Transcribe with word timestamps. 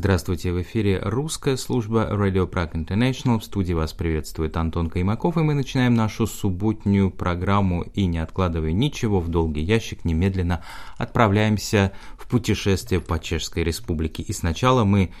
Здравствуйте, 0.00 0.50
в 0.50 0.62
эфире 0.62 0.98
русская 1.02 1.58
служба 1.58 2.08
Radio 2.10 2.50
Prague 2.50 2.72
International. 2.72 3.38
В 3.38 3.44
студии 3.44 3.74
вас 3.74 3.92
приветствует 3.92 4.56
Антон 4.56 4.88
Каймаков, 4.88 5.36
и 5.36 5.40
мы 5.40 5.52
начинаем 5.52 5.92
нашу 5.92 6.26
субботнюю 6.26 7.10
программу. 7.10 7.82
И 7.82 8.06
не 8.06 8.16
откладывая 8.16 8.72
ничего 8.72 9.20
в 9.20 9.28
долгий 9.28 9.60
ящик, 9.60 10.06
немедленно 10.06 10.64
отправляемся 10.96 11.92
в 12.16 12.28
путешествие 12.28 13.02
по 13.02 13.18
Чешской 13.18 13.62
Республике. 13.62 14.22
И 14.22 14.32
сначала 14.32 14.84
мы 14.84 15.12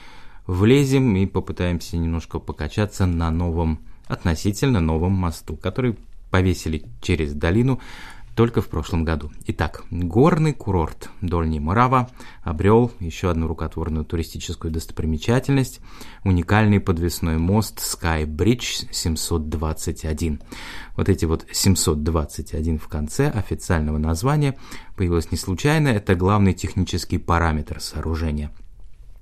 влезем 0.46 1.14
и 1.14 1.26
попытаемся 1.26 1.98
немножко 1.98 2.38
покачаться 2.38 3.04
на 3.04 3.30
новом, 3.30 3.80
относительно 4.06 4.80
новом 4.80 5.12
мосту, 5.12 5.58
который 5.58 5.98
повесили 6.30 6.86
через 7.02 7.34
долину 7.34 7.80
только 8.40 8.62
в 8.62 8.68
прошлом 8.68 9.04
году. 9.04 9.30
Итак, 9.48 9.84
горный 9.90 10.54
курорт 10.54 11.10
Дольний 11.20 11.58
Мурава 11.58 12.08
обрел 12.42 12.90
еще 12.98 13.28
одну 13.28 13.46
рукотворную 13.46 14.06
туристическую 14.06 14.72
достопримечательность– 14.72 15.80
уникальный 16.24 16.80
подвесной 16.80 17.36
мост 17.36 17.80
Sky 17.80 18.24
Bridge 18.24 18.88
721. 18.90 20.40
Вот 20.96 21.10
эти 21.10 21.26
вот 21.26 21.44
721 21.52 22.78
в 22.78 22.88
конце 22.88 23.28
официального 23.28 23.98
названия 23.98 24.56
появилось 24.96 25.30
не 25.30 25.36
случайно, 25.36 25.88
это 25.88 26.14
главный 26.14 26.54
технический 26.54 27.18
параметр 27.18 27.78
сооружения– 27.78 28.50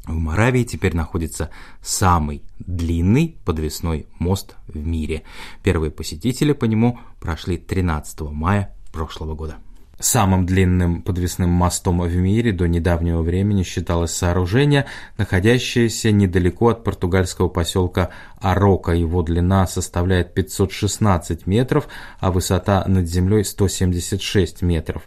в 0.07 0.17
Моравии 0.17 0.65
теперь 0.65 0.97
находится 0.97 1.51
самый 1.83 2.43
длинный 2.61 3.37
подвесной 3.45 4.07
мост 4.19 4.57
в 4.67 4.75
мире. 4.79 5.23
Первые 5.63 5.91
посетители 5.91 6.53
по 6.55 6.65
нему 6.65 6.99
прошли 7.21 7.59
13 7.59 8.21
мая 8.21 8.75
прошлого 8.93 9.35
года. 9.35 9.57
Самым 10.01 10.47
длинным 10.47 11.03
подвесным 11.03 11.51
мостом 11.51 12.01
в 12.01 12.15
мире 12.15 12.53
до 12.53 12.69
недавнего 12.69 13.21
времени 13.23 13.65
считалось 13.65 14.13
сооружение, 14.13 14.87
находящееся 15.17 16.13
недалеко 16.13 16.69
от 16.69 16.85
португальского 16.85 17.49
поселка 17.49 18.11
Арока. 18.41 18.93
Его 18.93 19.23
длина 19.23 19.67
составляет 19.67 20.35
516 20.35 21.49
метров, 21.49 21.89
а 22.21 22.31
высота 22.31 22.85
над 22.87 23.09
землей 23.09 23.43
176 23.43 24.63
метров. 24.63 25.03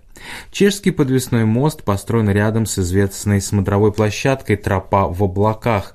Чешский 0.52 0.92
подвесной 0.92 1.46
мост 1.46 1.84
построен 1.84 2.30
рядом 2.30 2.66
с 2.66 2.78
известной 2.78 3.40
смотровой 3.40 3.94
площадкой 3.94 4.58
«Тропа 4.58 5.08
в 5.08 5.24
облаках», 5.24 5.94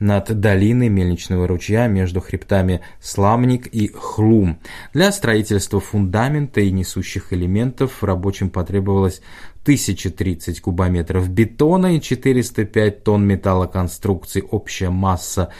над 0.00 0.40
долиной 0.40 0.88
мельничного 0.88 1.46
ручья 1.46 1.86
между 1.86 2.20
хребтами 2.20 2.80
Сламник 3.00 3.66
и 3.66 3.88
Хлум. 3.88 4.58
Для 4.92 5.12
строительства 5.12 5.80
фундамента 5.80 6.60
и 6.60 6.70
несущих 6.70 7.32
элементов 7.32 8.02
рабочим 8.04 8.50
потребовалось 8.50 9.20
1030 9.62 10.60
кубометров 10.60 11.28
бетона 11.28 11.96
и 11.96 12.00
405 12.00 13.04
тонн 13.04 13.26
металлоконструкций. 13.26 14.42
Общая 14.42 14.90
масса 14.90 15.52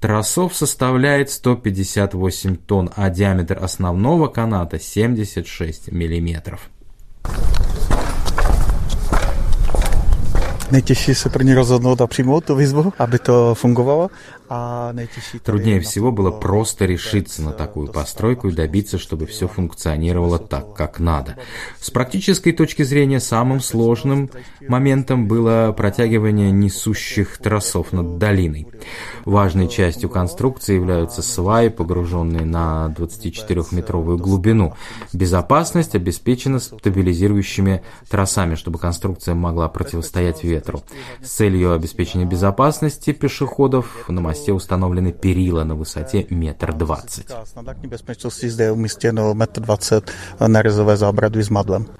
тросов 0.00 0.54
составляет 0.54 1.30
158 1.30 2.56
тонн, 2.56 2.90
а 2.94 3.10
диаметр 3.10 3.58
основного 3.62 4.28
каната 4.28 4.78
76 4.78 5.92
миллиметров. 5.92 6.70
Nejtěžší 10.70 11.14
se 11.14 11.28
pro 11.28 11.42
ně 11.42 11.54
rozhodnout 11.54 12.00
a 12.00 12.06
přijmout 12.06 12.44
tu 12.44 12.54
výzvu, 12.54 12.92
aby 12.98 13.18
to. 13.18 13.54
Труднее 15.44 15.80
всего 15.80 16.10
было 16.10 16.30
просто 16.30 16.86
решиться 16.86 17.42
на 17.42 17.52
такую 17.52 17.88
постройку 17.88 18.48
и 18.48 18.52
добиться, 18.52 18.96
чтобы 18.96 19.26
все 19.26 19.46
функционировало 19.46 20.38
так, 20.38 20.74
как 20.74 21.00
надо. 21.00 21.36
С 21.80 21.90
практической 21.90 22.52
точки 22.52 22.82
зрения 22.82 23.20
самым 23.20 23.60
сложным 23.60 24.30
моментом 24.66 25.28
было 25.28 25.72
протягивание 25.72 26.50
несущих 26.50 27.36
тросов 27.38 27.92
над 27.92 28.16
долиной. 28.18 28.68
Важной 29.26 29.68
частью 29.68 30.08
конструкции 30.08 30.76
являются 30.76 31.20
сваи, 31.20 31.68
погруженные 31.68 32.46
на 32.46 32.94
24-метровую 32.96 34.16
глубину. 34.16 34.74
Безопасность 35.12 35.94
обеспечена 35.94 36.58
стабилизирующими 36.58 37.82
тросами, 38.08 38.54
чтобы 38.54 38.78
конструкция 38.78 39.34
могла 39.34 39.68
противостоять 39.68 40.42
ветру. 40.42 40.57
С 41.22 41.28
целью 41.28 41.72
обеспечения 41.72 42.24
безопасности 42.24 43.12
пешеходов 43.12 44.08
на 44.08 44.20
мосте 44.20 44.52
установлены 44.52 45.12
перила 45.12 45.64
на 45.64 45.74
высоте 45.74 46.26
метр 46.30 46.72
двадцать. 46.72 47.28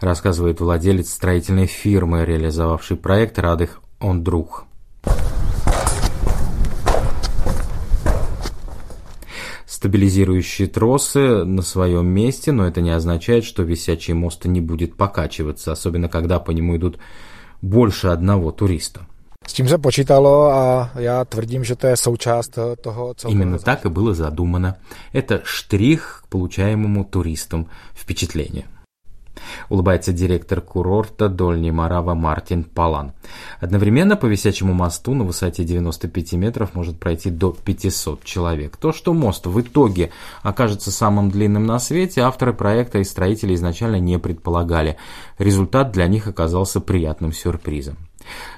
Рассказывает 0.01 0.61
владелец 0.61 1.11
строительной 1.11 1.67
фирмы, 1.67 2.25
реализовавший 2.25 2.97
проект 2.97 3.39
Радых 3.39 3.81
Ондрух. 3.99 4.65
Стабилизирующие 9.67 10.67
тросы 10.67 11.45
на 11.45 11.63
своем 11.63 12.07
месте, 12.07 12.51
но 12.51 12.67
это 12.67 12.81
не 12.81 12.91
означает, 12.91 13.45
что 13.45 13.63
висячий 13.63 14.13
мост 14.13 14.45
не 14.45 14.61
будет 14.61 14.97
покачиваться, 14.97 15.71
особенно 15.71 16.09
когда 16.09 16.41
по 16.41 16.51
нему 16.51 16.77
идут 16.77 16.99
больше 17.63 18.09
одного 18.09 18.53
туриста. 18.53 19.07
Se 19.49 19.79
počítalo 19.79 20.53
a 20.53 20.91
já 20.99 21.25
tvrdím, 21.25 21.65
že 21.65 21.77
to 21.77 21.87
je 21.87 21.97
součást 21.97 22.59
toho 22.81 23.15
celého. 23.15 23.33
Именно 23.33 23.59
так 23.59 23.87
и 23.87 23.89
было 23.89 24.15
задумано. 24.15 24.77
Это 25.13 25.41
штрих 25.45 26.23
к 26.25 26.29
получаемому 26.29 27.05
туристам 27.05 27.67
впечатлению. 27.95 28.65
Улыбается 29.69 30.13
директор 30.13 30.61
курорта 30.61 31.29
Дольний 31.29 31.71
Марава 31.71 32.15
Мартин 32.15 32.65
Палан. 32.65 33.13
Одновременно 33.61 34.17
по 34.17 34.27
висячему 34.27 34.73
мосту 34.73 35.15
на 35.15 35.25
высоте 35.25 35.65
95 35.65 36.33
метров 36.35 36.75
может 36.75 36.99
пройти 36.99 37.31
до 37.31 37.53
500 37.53 38.25
человек. 38.25 38.77
То, 38.77 38.93
что 38.93 39.13
мост 39.15 39.47
в 39.47 39.61
итоге 39.61 40.11
окажется 40.43 40.91
самым 40.91 41.31
длинным 41.31 41.67
на 41.67 41.79
свете, 41.79 42.23
авторы 42.23 42.53
проекта 42.53 42.99
и 42.99 43.05
строители 43.05 43.55
изначально 43.55 44.01
не 44.01 44.19
предполагали. 44.19 44.97
Результат 45.39 45.93
для 45.93 46.07
них 46.07 46.27
оказался 46.27 46.81
приятным 46.81 47.33
сюрпризом. 47.33 47.97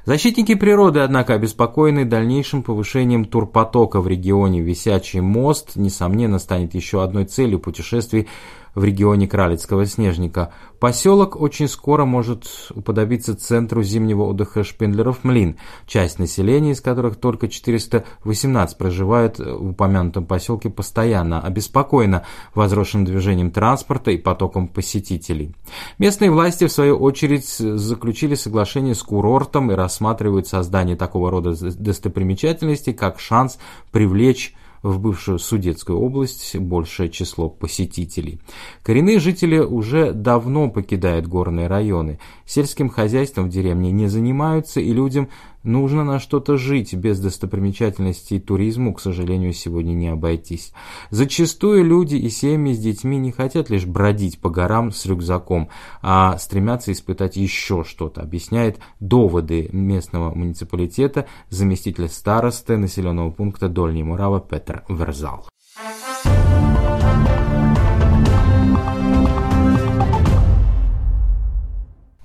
Защитники 0.05 0.55
природы, 0.55 1.01
однако, 1.01 1.35
обеспокоены 1.35 2.05
дальнейшим 2.05 2.63
повышением 2.63 3.25
турпотока 3.25 4.01
в 4.01 4.09
регионе. 4.09 4.61
Висячий 4.61 5.21
мост, 5.21 5.77
несомненно, 5.77 6.39
станет 6.39 6.75
еще 6.75 7.03
одной 7.03 7.25
целью 7.25 7.61
путешествий 7.61 8.29
в 8.75 8.85
регионе 8.85 9.27
Кралицкого 9.27 9.87
снежника. 9.87 10.53
Поселок 10.79 11.41
очень 11.41 11.69
скоро 11.69 12.05
может 12.05 12.71
уподобиться 12.75 13.37
центру 13.37 13.83
зимнего 13.83 14.23
отдыха 14.23 14.65
Шпендлеров 14.65 15.25
Млин, 15.25 15.57
часть 15.87 16.19
населения 16.19 16.73
из 16.73 16.81
которых 16.81 17.17
только 17.17 17.49
418 17.49 18.79
проживает 18.79 19.39
в 19.39 19.71
упомянутом 19.71 20.25
поселке 20.25 20.71
постоянно, 20.71 21.41
обеспокоена 21.41 22.25
возросшим 22.55 23.05
движением 23.05 23.51
транспорта 23.51 24.11
и 24.11 24.17
потоком 24.17 24.69
посетителей. 24.69 25.55
Местные 25.99 26.31
власти, 26.31 26.67
в 26.67 26.73
свою 26.73 26.97
очередь, 26.97 27.47
заключили 27.47 28.35
соглашение 28.35 28.95
с 28.95 29.03
курортом 29.03 29.71
и 29.71 29.75
рассматривают 29.75 30.47
создание 30.47 30.97
такого 30.97 31.31
рода 31.31 31.53
достопримечательностей 31.53 32.95
как 32.95 33.21
шанс 33.21 33.59
привлечь 33.91 34.55
в 34.83 34.99
бывшую 34.99 35.39
Судетскую 35.39 35.99
область 35.99 36.57
большее 36.57 37.11
число 37.11 37.49
посетителей. 37.49 38.41
Коренные 38.83 39.19
жители 39.19 39.59
уже 39.59 40.13
давно 40.13 40.71
покидают 40.71 41.27
горные 41.27 41.67
районы. 41.67 42.19
Сельским 42.47 42.89
хозяйством 42.89 43.47
в 43.47 43.51
деревне 43.51 43.93
не 43.93 44.07
занимаются, 44.07 44.81
и 44.81 44.93
людям 44.93 45.29
Нужно 45.63 46.05
на 46.05 46.19
что-то 46.19 46.57
жить, 46.57 46.95
без 46.95 47.21
достопримечательностей 47.21 48.39
и 48.39 48.41
туризму, 48.41 48.95
к 48.95 49.01
сожалению, 49.01 49.53
сегодня 49.53 49.93
не 49.93 50.09
обойтись. 50.09 50.73
Зачастую 51.11 51.85
люди 51.85 52.17
и 52.17 52.31
семьи 52.31 52.73
с 52.73 52.79
детьми 52.79 53.19
не 53.19 53.31
хотят 53.31 53.69
лишь 53.69 53.85
бродить 53.85 54.41
по 54.41 54.49
горам 54.49 54.91
с 54.91 55.05
рюкзаком, 55.05 55.69
а 56.01 56.39
стремятся 56.39 56.93
испытать 56.93 57.37
еще 57.37 57.85
что-то, 57.85 58.23
объясняет 58.23 58.79
доводы 59.01 59.69
местного 59.73 60.35
муниципалитета 60.35 61.27
заместитель 61.51 62.09
старосты 62.09 62.79
населенного 62.79 63.31
пункта 63.31 63.69
Дольний 63.69 64.03
Мурава 64.03 64.41
Петр 64.41 64.83
Верзал. 64.89 65.47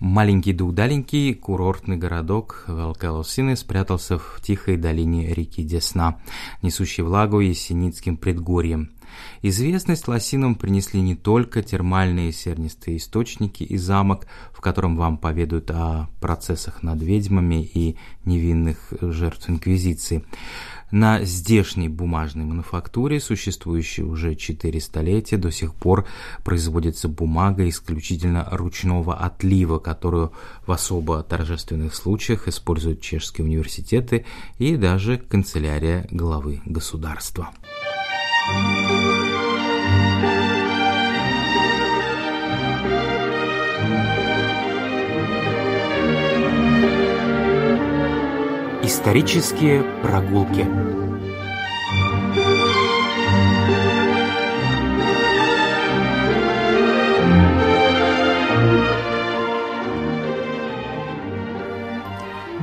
Маленький 0.05 0.53
да 0.53 0.65
удаленький 0.65 1.33
курортный 1.33 1.97
городок 1.97 2.65
Велкалосины 2.67 3.55
спрятался 3.55 4.19
в 4.19 4.39
тихой 4.39 4.77
долине 4.77 5.33
реки 5.33 5.63
Десна, 5.63 6.19
несущей 6.61 7.03
влагу 7.03 7.39
Есеницким 7.39 8.15
предгорьем. 8.15 8.91
Известность 9.41 10.07
лосинам 10.07 10.53
принесли 10.53 11.01
не 11.01 11.15
только 11.15 11.63
термальные 11.63 12.33
сернистые 12.33 12.97
источники 12.97 13.63
и 13.63 13.77
замок, 13.77 14.27
в 14.53 14.61
котором 14.61 14.95
вам 14.95 15.17
поведают 15.17 15.71
о 15.71 16.07
процессах 16.21 16.83
над 16.83 17.01
ведьмами 17.01 17.63
и 17.65 17.97
невинных 18.25 18.93
жертв 19.01 19.49
Инквизиции, 19.49 20.23
На 20.95 21.25
здешней 21.25 21.89
бумажной 21.89 22.45
мануфактуре, 22.45 23.19
существующей 23.19 24.01
уже 24.01 24.33
4 24.33 24.79
столетия, 24.79 25.35
до 25.35 25.51
сих 25.51 25.75
пор 25.75 26.07
производится 26.45 27.09
бумага 27.09 27.67
исключительно 27.67 28.47
ручного 28.49 29.13
отлива, 29.13 29.77
которую 29.79 30.31
в 30.65 30.71
особо 30.71 31.21
торжественных 31.21 31.95
случаях 31.95 32.47
используют 32.47 33.01
чешские 33.01 33.43
университеты 33.43 34.25
и 34.57 34.77
даже 34.77 35.17
канцелярия 35.17 36.07
главы 36.11 36.61
государства. 36.65 37.49
Исторические 48.87 49.83
прогулки. 50.03 50.63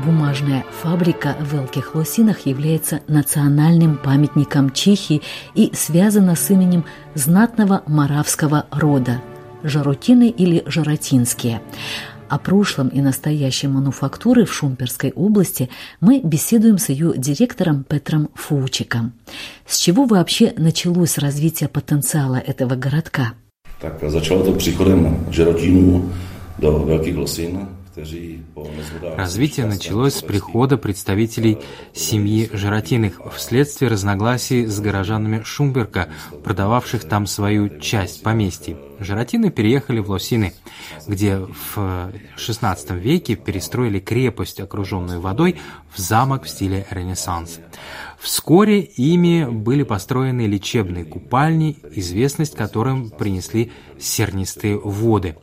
Бумажная 0.04 0.64
фабрика 0.80 1.34
в 1.40 1.54
Велких 1.54 1.96
Лосинах 1.96 2.46
является 2.46 3.00
национальным 3.08 3.96
памятником 3.96 4.70
Чехии 4.70 5.22
и 5.56 5.72
связана 5.74 6.36
с 6.36 6.48
именем 6.52 6.84
знатного 7.16 7.82
маравского 7.88 8.66
рода– 8.70 9.20
Жарутины 9.64 10.28
или 10.28 10.62
Жаротинские– 10.66 11.62
о 12.32 12.38
прошлом 12.38 12.88
и 12.88 13.02
настоящем 13.02 13.73
мануфактуры 13.73 14.46
в 14.46 14.55
Шумперской 14.55 15.12
области 15.14 15.69
мы 16.00 16.20
беседуем 16.25 16.79
с 16.79 16.88
ее 16.88 17.12
директором 17.14 17.84
Петром 17.84 18.31
Фучиком. 18.34 19.12
С 19.67 19.76
чего 19.76 20.06
вообще 20.06 20.55
началось 20.56 21.19
развитие 21.19 21.69
потенциала 21.69 22.37
этого 22.37 22.75
городка? 22.75 23.34
Так, 23.81 24.00
začalo 24.08 24.44
to 24.44 24.52
příchodem 24.52 25.26
Žerotínů 25.31 26.12
do 26.58 26.73
Velkých 26.73 27.17
Losin, 27.17 27.69
Развитие 29.16 29.66
началось 29.66 30.14
с 30.14 30.22
прихода 30.22 30.78
представителей 30.78 31.58
семьи 31.92 32.48
Жиротиных 32.50 33.20
вследствие 33.34 33.90
разногласий 33.90 34.64
с 34.64 34.80
горожанами 34.80 35.42
Шумберка, 35.42 36.08
продававших 36.42 37.04
там 37.06 37.26
свою 37.26 37.80
часть 37.80 38.22
поместья. 38.22 38.78
Жиротины 38.98 39.50
переехали 39.50 39.98
в 39.98 40.10
Лосины, 40.10 40.54
где 41.06 41.36
в 41.36 42.12
XVI 42.36 42.98
веке 42.98 43.34
перестроили 43.34 43.98
крепость, 43.98 44.60
окруженную 44.60 45.20
водой, 45.20 45.60
в 45.94 45.98
замок 45.98 46.44
в 46.44 46.48
стиле 46.48 46.86
Ренессанс. 46.90 47.60
Вскоре 48.18 48.80
ими 48.80 49.44
были 49.44 49.82
построены 49.82 50.46
лечебные 50.46 51.04
купальни, 51.04 51.76
известность 51.90 52.54
которым 52.54 53.10
принесли 53.10 53.72
сернистые 53.98 54.78
воды. 54.78 55.36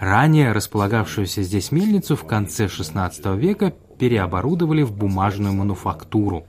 Ранее 0.00 0.52
располагавшуюся 0.52 1.42
здесь 1.42 1.72
мельницу 1.72 2.14
в 2.16 2.24
конце 2.24 2.66
XVI 2.66 3.36
века 3.36 3.74
переоборудовали 3.98 4.82
в 4.82 4.92
бумажную 4.92 5.52
мануфактуру. 5.52 6.46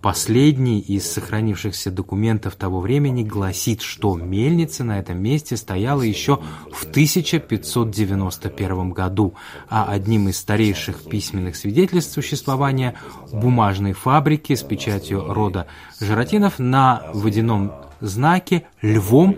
Последний 0.00 0.80
из 0.80 1.12
сохранившихся 1.12 1.90
документов 1.90 2.56
того 2.56 2.80
времени 2.80 3.24
гласит, 3.24 3.82
что 3.82 4.16
мельница 4.16 4.84
на 4.84 4.98
этом 4.98 5.22
месте 5.22 5.58
стояла 5.58 6.00
еще 6.00 6.40
в 6.72 6.84
1591 6.84 8.92
году, 8.92 9.34
а 9.68 9.84
одним 9.84 10.30
из 10.30 10.38
старейших 10.38 11.04
письменных 11.04 11.56
свидетельств 11.56 12.14
существования 12.14 12.94
бумажной 13.30 13.92
фабрики 13.92 14.54
с 14.54 14.62
печатью 14.62 15.30
рода 15.30 15.66
Жиротинов 16.00 16.58
на 16.58 17.02
водяном 17.12 17.70
знаке 18.00 18.66
львом 18.80 19.36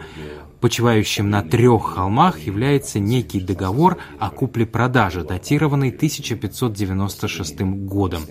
почивающим 0.60 1.30
на 1.30 1.42
трех 1.42 1.82
холмах, 1.82 2.38
является 2.40 2.98
некий 2.98 3.40
договор 3.40 3.98
о 4.18 4.30
купле-продаже, 4.30 5.24
датированный 5.24 5.90
1596 5.90 7.60
годом. 7.60 8.22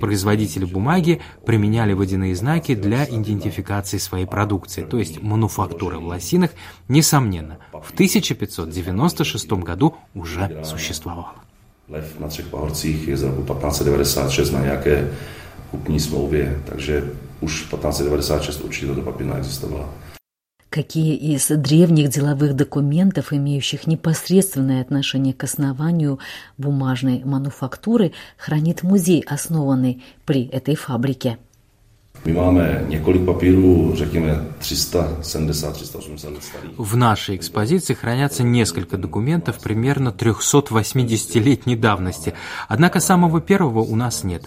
Производители 0.00 0.64
бумаги 0.64 1.20
применяли 1.46 1.92
водяные 1.92 2.34
знаки 2.34 2.74
для 2.74 3.04
идентификации 3.04 3.98
своей 3.98 4.26
продукции, 4.26 4.82
то 4.82 4.98
есть 4.98 5.22
мануфактура 5.22 5.98
в 5.98 6.06
Лосинах, 6.06 6.50
несомненно, 6.88 7.58
в 7.72 7.92
1596 7.92 9.50
году 9.52 9.96
уже 10.14 10.62
существовала. 10.64 11.34
Lev 11.88 12.20
na 12.20 12.28
třech 12.28 12.46
pahorcích 12.46 13.08
je 13.08 13.16
z 13.16 13.22
roku 13.22 13.42
1596 13.42 14.50
na 14.50 14.60
nějaké 14.60 15.10
kupní 15.70 16.00
smlouvě, 16.00 16.62
takže 16.66 17.12
už 17.40 17.52
1596 17.52 18.60
určitě 18.60 18.86
tato 18.86 19.00
papírna 19.00 19.36
existovala. 19.36 19.88
Какие 20.70 21.16
из 21.16 21.48
древних 21.48 22.10
деловых 22.10 22.54
документов, 22.54 23.32
имеющих 23.32 23.86
непосредственное 23.86 24.82
отношение 24.82 25.32
к 25.32 25.44
основанию 25.44 26.18
бумажной 26.58 27.22
мануфактуры, 27.24 28.12
хранит 28.36 28.82
музей, 28.82 29.24
основанный 29.26 30.02
при 30.26 30.46
этой 30.46 30.74
фабрике? 30.74 31.38
My 32.24 32.32
máme 32.32 32.84
několik 32.88 33.22
papírů, 33.24 33.92
řekněme 33.94 34.44
370, 34.58 35.72
380 35.72 36.30
let 36.30 36.42
starých. 36.42 36.70
В 36.78 36.96
нашей 36.96 37.36
экспозиции 37.36 37.94
хранятся 37.94 38.42
несколько 38.42 38.96
документов 38.96 39.58
примерно 39.62 40.08
380-летней 40.10 41.76
давности, 41.76 42.34
однако 42.68 43.00
самого 43.00 43.40
первого 43.40 43.80
у 43.80 43.96
нас 43.96 44.24
нет. 44.24 44.42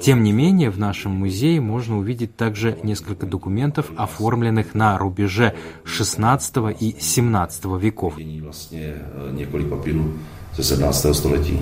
Тем 0.00 0.22
не 0.22 0.32
менее, 0.32 0.70
в 0.70 0.78
нашем 0.78 1.12
музее 1.12 1.60
можно 1.60 1.98
увидеть 1.98 2.36
также 2.36 2.78
несколько 2.82 3.26
документов, 3.26 3.90
оформленных 3.96 4.74
на 4.74 4.98
рубеже 4.98 5.54
16 5.84 6.56
и 6.80 6.96
17 6.98 7.64
веков. 7.80 8.14
Papírů 9.70 10.12
ze 10.56 10.64
17. 10.64 11.14
století. 11.14 11.58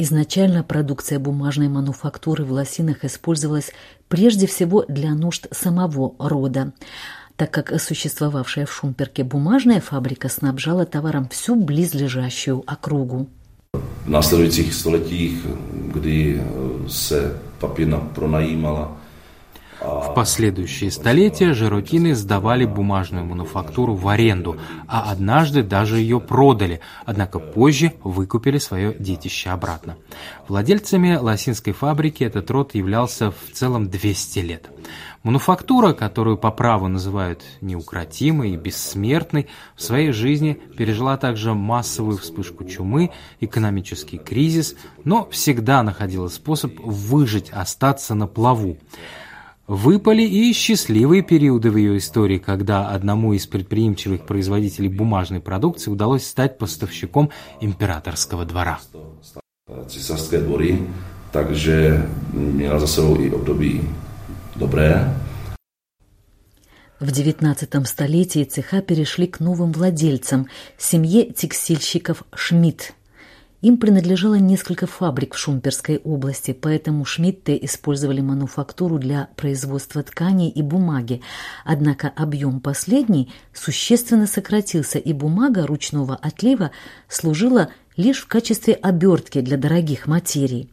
Изначально 0.00 0.62
продукция 0.62 1.18
бумажной 1.18 1.66
мануфактуры 1.66 2.44
в 2.44 2.52
Лосинах 2.52 3.04
использовалась 3.04 3.72
прежде 4.06 4.46
всего 4.46 4.84
для 4.86 5.12
нужд 5.12 5.48
самого 5.50 6.14
рода, 6.20 6.72
так 7.34 7.50
как 7.50 7.80
существовавшая 7.80 8.66
в 8.66 8.72
Шумперке 8.72 9.24
бумажная 9.24 9.80
фабрика 9.80 10.28
снабжала 10.28 10.86
товаром 10.86 11.28
всю 11.28 11.56
близлежащую 11.56 12.62
округу. 12.64 13.26
V 14.04 14.10
následujících 14.10 14.74
stoletích, 14.74 15.46
kdy 15.94 16.42
se 16.86 17.34
papírna 17.58 17.98
pronajímala, 18.14 18.96
В 19.80 20.12
последующие 20.14 20.90
столетия 20.90 21.52
жиротины 21.52 22.14
сдавали 22.14 22.64
бумажную 22.64 23.24
мануфактуру 23.24 23.94
в 23.94 24.08
аренду, 24.08 24.56
а 24.88 25.10
однажды 25.10 25.62
даже 25.62 25.98
ее 25.98 26.20
продали, 26.20 26.80
однако 27.04 27.38
позже 27.38 27.92
выкупили 28.02 28.58
свое 28.58 28.94
детище 28.98 29.50
обратно. 29.50 29.96
Владельцами 30.48 31.14
лосинской 31.14 31.72
фабрики 31.72 32.24
этот 32.24 32.50
род 32.50 32.74
являлся 32.74 33.30
в 33.30 33.52
целом 33.52 33.88
200 33.88 34.38
лет. 34.40 34.70
Мануфактура, 35.22 35.92
которую 35.92 36.38
по 36.38 36.50
праву 36.50 36.88
называют 36.88 37.42
неукротимой 37.60 38.52
и 38.52 38.56
бессмертной, 38.56 39.46
в 39.76 39.82
своей 39.82 40.10
жизни 40.10 40.60
пережила 40.76 41.16
также 41.16 41.54
массовую 41.54 42.18
вспышку 42.18 42.64
чумы, 42.64 43.10
экономический 43.40 44.18
кризис, 44.18 44.74
но 45.04 45.28
всегда 45.30 45.82
находила 45.82 46.28
способ 46.28 46.78
выжить, 46.80 47.50
остаться 47.50 48.14
на 48.14 48.26
плаву. 48.26 48.78
Выпали 49.68 50.22
и 50.22 50.54
счастливые 50.54 51.22
периоды 51.22 51.70
в 51.70 51.76
ее 51.76 51.98
истории, 51.98 52.38
когда 52.38 52.88
одному 52.88 53.34
из 53.34 53.46
предприимчивых 53.46 54.24
производителей 54.24 54.88
бумажной 54.88 55.40
продукции 55.40 55.90
удалось 55.90 56.26
стать 56.26 56.56
поставщиком 56.56 57.28
императорского 57.60 58.46
двора. 58.46 58.80
Císařské 59.86 60.38
dvory, 60.40 60.78
takže 61.30 62.06
měla 62.32 62.78
za 62.78 62.86
sebou 62.86 63.20
i 63.20 63.30
období 63.30 63.82
dobré. 64.56 65.16
В 67.00 67.12
XIX 67.12 67.86
столетии 67.86 68.44
цеха 68.44 68.80
перешли 68.80 69.26
к 69.26 69.38
новым 69.38 69.72
владельцам– 69.72 70.46
семье 70.78 71.32
текстильщиков 71.32 72.22
Шмидт. 72.34 72.94
Им 73.60 73.76
принадлежало 73.76 74.36
несколько 74.36 74.86
фабрик 74.86 75.34
в 75.34 75.38
Шумперской 75.38 75.98
области, 75.98 76.52
поэтому 76.52 77.04
Шмидты 77.04 77.58
использовали 77.60 78.20
мануфактуру 78.20 78.98
для 78.98 79.30
производства 79.34 80.00
тканей 80.04 80.48
и 80.48 80.62
бумаги. 80.62 81.22
Однако 81.64 82.12
объем 82.14 82.60
последней 82.60 83.32
существенно 83.52 84.28
сократился, 84.28 84.98
и 84.98 85.12
бумага 85.12 85.66
ручного 85.66 86.14
отлива 86.14 86.70
служила 87.08 87.70
лишь 87.96 88.20
в 88.20 88.28
качестве 88.28 88.74
обертки 88.74 89.40
для 89.40 89.56
дорогих 89.56 90.06
материй. 90.06 90.70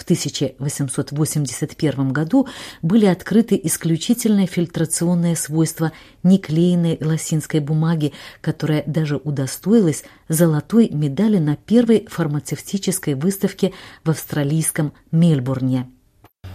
В 0.00 0.02
1881 0.02 2.10
году 2.10 2.48
были 2.80 3.04
открыты 3.04 3.60
исключительные 3.62 4.46
фильтрационные 4.46 5.36
свойства 5.36 5.92
неклеенной 6.22 6.96
лосинской 7.02 7.60
бумаги, 7.60 8.14
которая 8.40 8.82
даже 8.86 9.18
удостоилась 9.18 10.04
золотой 10.26 10.88
медали 10.88 11.36
на 11.36 11.54
первой 11.54 12.06
фармацевтической 12.08 13.12
выставке 13.12 13.74
в 14.02 14.08
австралийском 14.08 14.94
Мельбурне. 15.12 15.86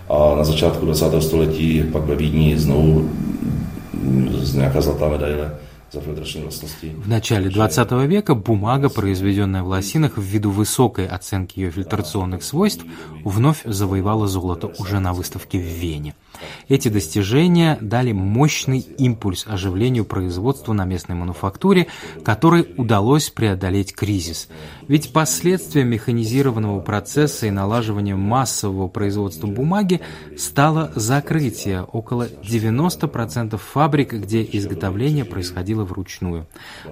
A 0.09 0.35
na 0.35 0.43
začátku 0.43 0.85
20. 0.85 1.23
století 1.23 1.83
pak 1.91 2.05
ve 2.05 2.15
Vídni 2.15 2.59
znovu 2.59 3.09
nějaká 4.53 4.81
zlatá 4.81 5.09
в 5.93 7.07
начале 7.07 7.49
20 7.49 7.91
века 8.07 8.35
бумага, 8.35 8.89
произведенная 8.89 9.63
в 9.63 9.67
лосинах 9.67 10.17
ввиду 10.17 10.51
высокой 10.51 11.07
оценки 11.07 11.59
ее 11.59 11.71
фильтрационных 11.71 12.43
свойств, 12.43 12.83
вновь 13.23 13.61
завоевала 13.63 14.27
золото 14.27 14.73
уже 14.79 14.99
на 14.99 15.13
выставке 15.13 15.57
в 15.57 15.61
Вене. 15.61 16.15
Эти 16.67 16.89
достижения 16.89 17.77
дали 17.79 18.11
мощный 18.11 18.79
импульс 18.79 19.45
оживлению 19.47 20.03
производства 20.05 20.73
на 20.73 20.83
местной 20.83 21.15
мануфактуре, 21.15 21.87
которой 22.23 22.67
удалось 22.77 23.29
преодолеть 23.29 23.93
кризис. 23.93 24.49
Ведь 24.87 25.13
последствием 25.13 25.87
механизированного 25.89 26.81
процесса 26.81 27.47
и 27.47 27.51
налаживания 27.51 28.15
массового 28.15 28.87
производства 28.87 29.47
бумаги 29.47 30.01
стало 30.37 30.91
закрытие. 30.95 31.83
Около 31.83 32.27
90% 32.27 33.57
фабрик, 33.57 34.13
где 34.13 34.43
изготовление 34.43 35.23
происходило 35.23 35.84
вручную. 35.85 36.47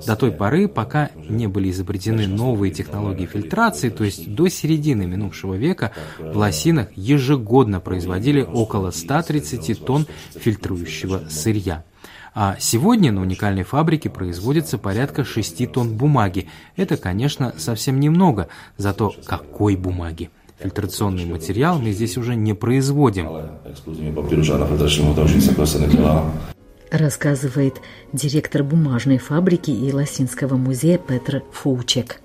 До 0.05 0.15
той 0.15 0.31
поры, 0.31 0.67
пока 0.67 1.09
не 1.15 1.47
были 1.47 1.69
изобретены 1.71 2.27
новые 2.27 2.71
технологии 2.71 3.25
фильтрации, 3.25 3.89
то 3.89 4.03
есть 4.03 4.33
до 4.33 4.47
середины 4.47 5.05
минувшего 5.05 5.55
века, 5.55 5.91
в 6.19 6.37
лосинах 6.37 6.87
ежегодно 6.95 7.79
производили 7.79 8.41
около 8.41 8.91
130 8.91 9.85
тонн 9.85 10.07
фильтрующего 10.35 11.23
сырья. 11.29 11.83
А 12.35 12.57
сегодня 12.59 13.11
на 13.11 13.21
уникальной 13.21 13.63
фабрике 13.63 14.09
производится 14.09 14.77
порядка 14.77 15.23
6 15.23 15.71
тонн 15.71 15.95
бумаги. 15.95 16.47
Это, 16.75 16.97
конечно, 16.97 17.53
совсем 17.57 17.99
немного, 17.99 18.47
зато 18.77 19.13
какой 19.25 19.75
бумаги. 19.75 20.31
Фильтрационный 20.59 21.25
материал 21.25 21.77
мы 21.77 21.91
здесь 21.91 22.17
уже 22.17 22.35
не 22.35 22.53
производим 22.53 23.27
рассказывает 26.93 27.81
директор 28.13 28.63
бумажной 28.63 29.17
фабрики 29.17 29.71
и 29.71 29.91
Лосинского 29.91 30.55
музея 30.55 30.97
Петр 30.97 31.43
Фоучек. 31.51 32.22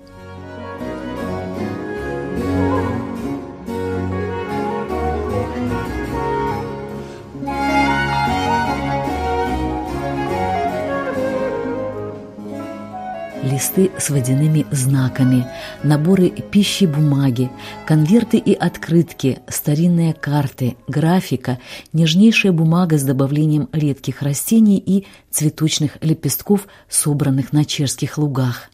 Листы 13.59 13.91
с 13.97 14.09
водяными 14.09 14.65
знаками, 14.71 15.45
наборы 15.83 16.29
пищи 16.29 16.85
бумаги, 16.85 17.51
конверты 17.85 18.37
и 18.37 18.53
открытки, 18.53 19.39
старинные 19.49 20.13
карты, 20.13 20.77
графика, 20.87 21.59
нежнейшая 21.91 22.53
бумага 22.53 22.97
с 22.97 23.03
добавлением 23.03 23.67
редких 23.73 24.21
растений 24.21 24.81
и 24.83 25.05
цветочных 25.29 25.97
лепестков, 25.99 26.67
собранных 26.87 27.51
на 27.51 27.65
чешских 27.65 28.17
лугах 28.17 28.69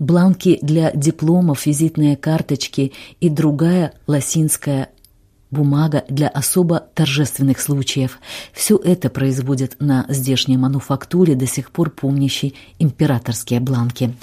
бланки 0.00 0.58
для 0.62 0.90
дипломов, 0.90 1.64
визитные 1.64 2.16
карточки 2.16 2.92
и 3.20 3.28
другая 3.28 3.92
лосинская 4.08 4.88
бумага 5.50 6.04
для 6.08 6.28
особо 6.28 6.88
торжественных 6.94 7.60
случаев. 7.60 8.18
Все 8.52 8.76
это 8.76 9.10
производят 9.10 9.76
на 9.80 10.06
здешней 10.08 10.56
мануфактуре, 10.56 11.34
до 11.34 11.46
сих 11.46 11.70
пор 11.70 11.90
помнящей 11.90 12.54
императорские 12.78 13.60
бланки. 13.60 14.14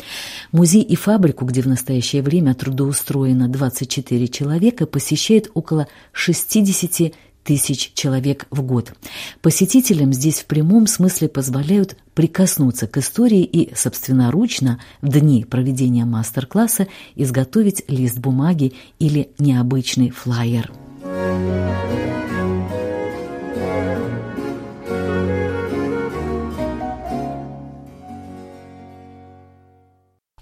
Музей 0.52 0.82
и 0.82 0.96
фабрику, 0.96 1.46
где 1.46 1.62
в 1.62 1.68
настоящее 1.68 2.22
время 2.22 2.56
трудоустроено 2.56 3.48
24 3.48 4.28
человека, 4.28 4.86
посещает 4.86 5.52
около 5.54 5.88
60 6.14 7.14
тысяч 7.48 7.94
человек 7.94 8.46
в 8.52 8.62
год. 8.62 8.94
Посетителям 9.42 10.12
здесь 10.12 10.40
в 10.40 10.46
прямом 10.46 10.86
смысле 10.86 11.30
позволяют 11.30 11.96
прикоснуться 12.14 12.88
к 12.88 12.98
истории 12.98 13.44
и 13.44 13.74
собственноручно 13.74 14.82
в 15.02 15.18
дни 15.18 15.46
проведения 15.46 16.04
мастер-класса 16.04 16.88
изготовить 17.16 17.86
лист 17.88 18.18
бумаги 18.18 18.74
или 19.00 19.30
необычный 19.40 20.10
флаер. 20.10 20.70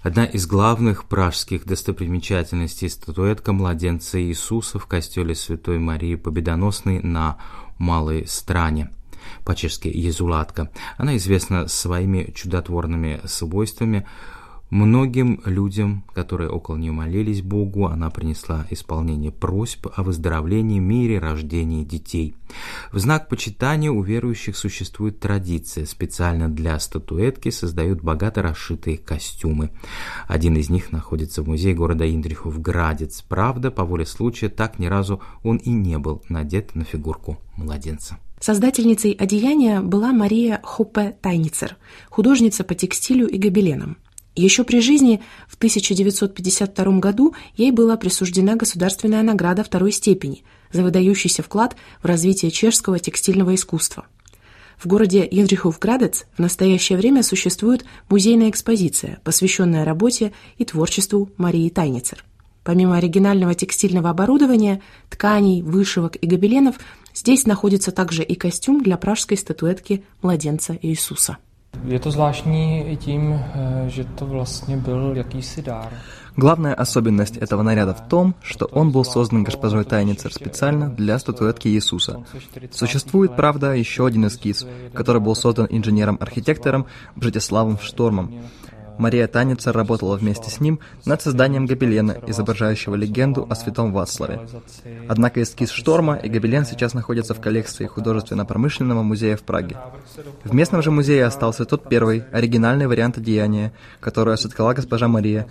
Одна 0.06 0.24
из 0.24 0.46
главных 0.46 1.08
пражских 1.08 1.66
достопримечательностей– 1.66 2.88
статуэтка 2.90 3.52
младенца 3.52 4.22
Иисуса 4.22 4.78
в 4.78 4.86
костеле 4.86 5.34
Святой 5.34 5.78
Марии 5.78 6.14
Победоносной 6.14 7.02
на 7.02 7.38
Малой 7.76 8.26
Стране 8.26 8.90
по-чешски 9.44 9.88
«Езулатка». 9.88 10.70
Она 10.96 11.16
известна 11.16 11.68
своими 11.68 12.32
чудотворными 12.34 13.20
свойствами, 13.24 14.06
Многим 14.70 15.40
людям, 15.44 16.02
которые 16.12 16.50
около 16.50 16.76
нее 16.76 16.90
молились 16.90 17.40
Богу, 17.40 17.86
она 17.86 18.10
принесла 18.10 18.66
исполнение 18.70 19.30
просьб 19.30 19.86
о 19.94 20.02
выздоровлении, 20.02 20.80
мире, 20.80 21.20
рождении 21.20 21.84
детей. 21.84 22.34
В 22.90 22.98
знак 22.98 23.28
почитания 23.28 23.92
у 23.92 24.02
верующих 24.02 24.56
существует 24.56 25.20
традиция. 25.20 25.86
Специально 25.86 26.48
для 26.48 26.80
статуэтки 26.80 27.50
создают 27.50 28.02
богато 28.02 28.42
расшитые 28.42 28.98
костюмы. 28.98 29.70
Один 30.26 30.56
из 30.56 30.68
них 30.68 30.90
находится 30.90 31.42
в 31.42 31.48
музее 31.48 31.74
города 31.74 32.04
Индрихов 32.12 32.60
Градец. 32.60 33.22
Правда, 33.22 33.70
по 33.70 33.84
воле 33.84 34.04
случая, 34.04 34.48
так 34.48 34.80
ни 34.80 34.86
разу 34.86 35.22
он 35.44 35.58
и 35.58 35.70
не 35.70 35.98
был 35.98 36.24
надет 36.28 36.74
на 36.74 36.82
фигурку 36.82 37.38
младенца. 37.56 38.18
Создательницей 38.40 39.12
одеяния 39.12 39.80
была 39.80 40.12
Мария 40.12 40.60
Хоппе 40.62 41.16
Тайницер, 41.22 41.76
художница 42.10 42.64
по 42.64 42.74
текстилю 42.74 43.28
и 43.28 43.38
гобеленам. 43.38 43.96
Еще 44.36 44.64
при 44.64 44.80
жизни 44.80 45.22
в 45.48 45.56
1952 45.56 46.98
году 46.98 47.34
ей 47.56 47.70
была 47.70 47.96
присуждена 47.96 48.54
государственная 48.54 49.22
награда 49.22 49.64
второй 49.64 49.92
степени 49.92 50.44
за 50.70 50.82
выдающийся 50.82 51.42
вклад 51.42 51.74
в 52.02 52.06
развитие 52.06 52.50
чешского 52.50 52.98
текстильного 52.98 53.54
искусства. 53.54 54.06
В 54.76 54.86
городе 54.86 55.26
Яндрихов-Градец 55.30 56.26
в 56.36 56.38
настоящее 56.38 56.98
время 56.98 57.22
существует 57.22 57.86
музейная 58.10 58.50
экспозиция, 58.50 59.20
посвященная 59.24 59.86
работе 59.86 60.34
и 60.58 60.66
творчеству 60.66 61.30
Марии 61.38 61.70
Тайницер. 61.70 62.22
Помимо 62.62 62.98
оригинального 62.98 63.54
текстильного 63.54 64.10
оборудования, 64.10 64.82
тканей, 65.08 65.62
вышивок 65.62 66.16
и 66.22 66.26
гобеленов, 66.26 66.76
здесь 67.14 67.46
находится 67.46 67.90
также 67.90 68.22
и 68.22 68.34
костюм 68.34 68.82
для 68.82 68.98
пражской 68.98 69.38
статуэтки 69.38 70.04
младенца 70.20 70.78
Иисуса. 70.82 71.38
Je 71.84 71.98
to 71.98 72.10
zvláštní 72.10 72.84
i 72.88 72.96
tím, 72.96 73.32
eh, 73.32 73.84
že 73.88 74.04
to 74.04 74.26
vlastně 74.26 74.76
byl 74.76 75.12
jakýsi 75.16 75.62
dár. 75.62 75.92
Главная 76.38 76.74
особенность 76.74 77.38
этого 77.38 77.62
наряда 77.62 77.94
в 77.94 78.08
том, 78.08 78.34
что 78.42 78.66
он 78.66 78.92
был 78.92 79.04
создан 79.04 79.44
госпожой 79.44 79.84
Тайницер 79.84 80.32
специально 80.32 80.90
для 80.90 81.18
статуэтки 81.18 81.68
Иисуса. 81.68 82.22
Существует, 82.70 83.36
правда, 83.36 83.72
еще 83.72 84.06
один 84.06 84.26
эскиз, 84.26 84.66
который 84.92 85.22
был 85.22 85.34
создан 85.34 85.66
инженером-архитектором 85.70 86.86
Бжетиславом 87.16 87.78
Штормом. 87.78 88.34
Мария 88.98 89.26
Таница 89.26 89.72
работала 89.72 90.16
вместе 90.16 90.50
с 90.50 90.60
ним 90.60 90.80
над 91.04 91.22
созданием 91.22 91.66
гобелена, 91.66 92.16
изображающего 92.26 92.94
легенду 92.94 93.46
о 93.48 93.54
святом 93.54 93.92
Вацлаве. 93.92 94.40
Однако 95.08 95.42
эскиз 95.42 95.70
«Шторма» 95.70 96.16
и 96.16 96.28
гобелен 96.28 96.64
сейчас 96.64 96.94
находятся 96.94 97.34
в 97.34 97.40
коллекции 97.40 97.86
художественно-промышленного 97.86 99.02
музея 99.02 99.36
в 99.36 99.42
Праге. 99.42 99.76
В 100.44 100.54
местном 100.54 100.82
же 100.82 100.90
музее 100.90 101.24
остался 101.24 101.64
тот 101.64 101.88
первый, 101.88 102.24
оригинальный 102.32 102.86
вариант 102.86 103.18
одеяния, 103.18 103.72
который 104.00 104.36
соткала 104.38 104.74
госпожа 104.74 105.08
Мария, 105.08 105.46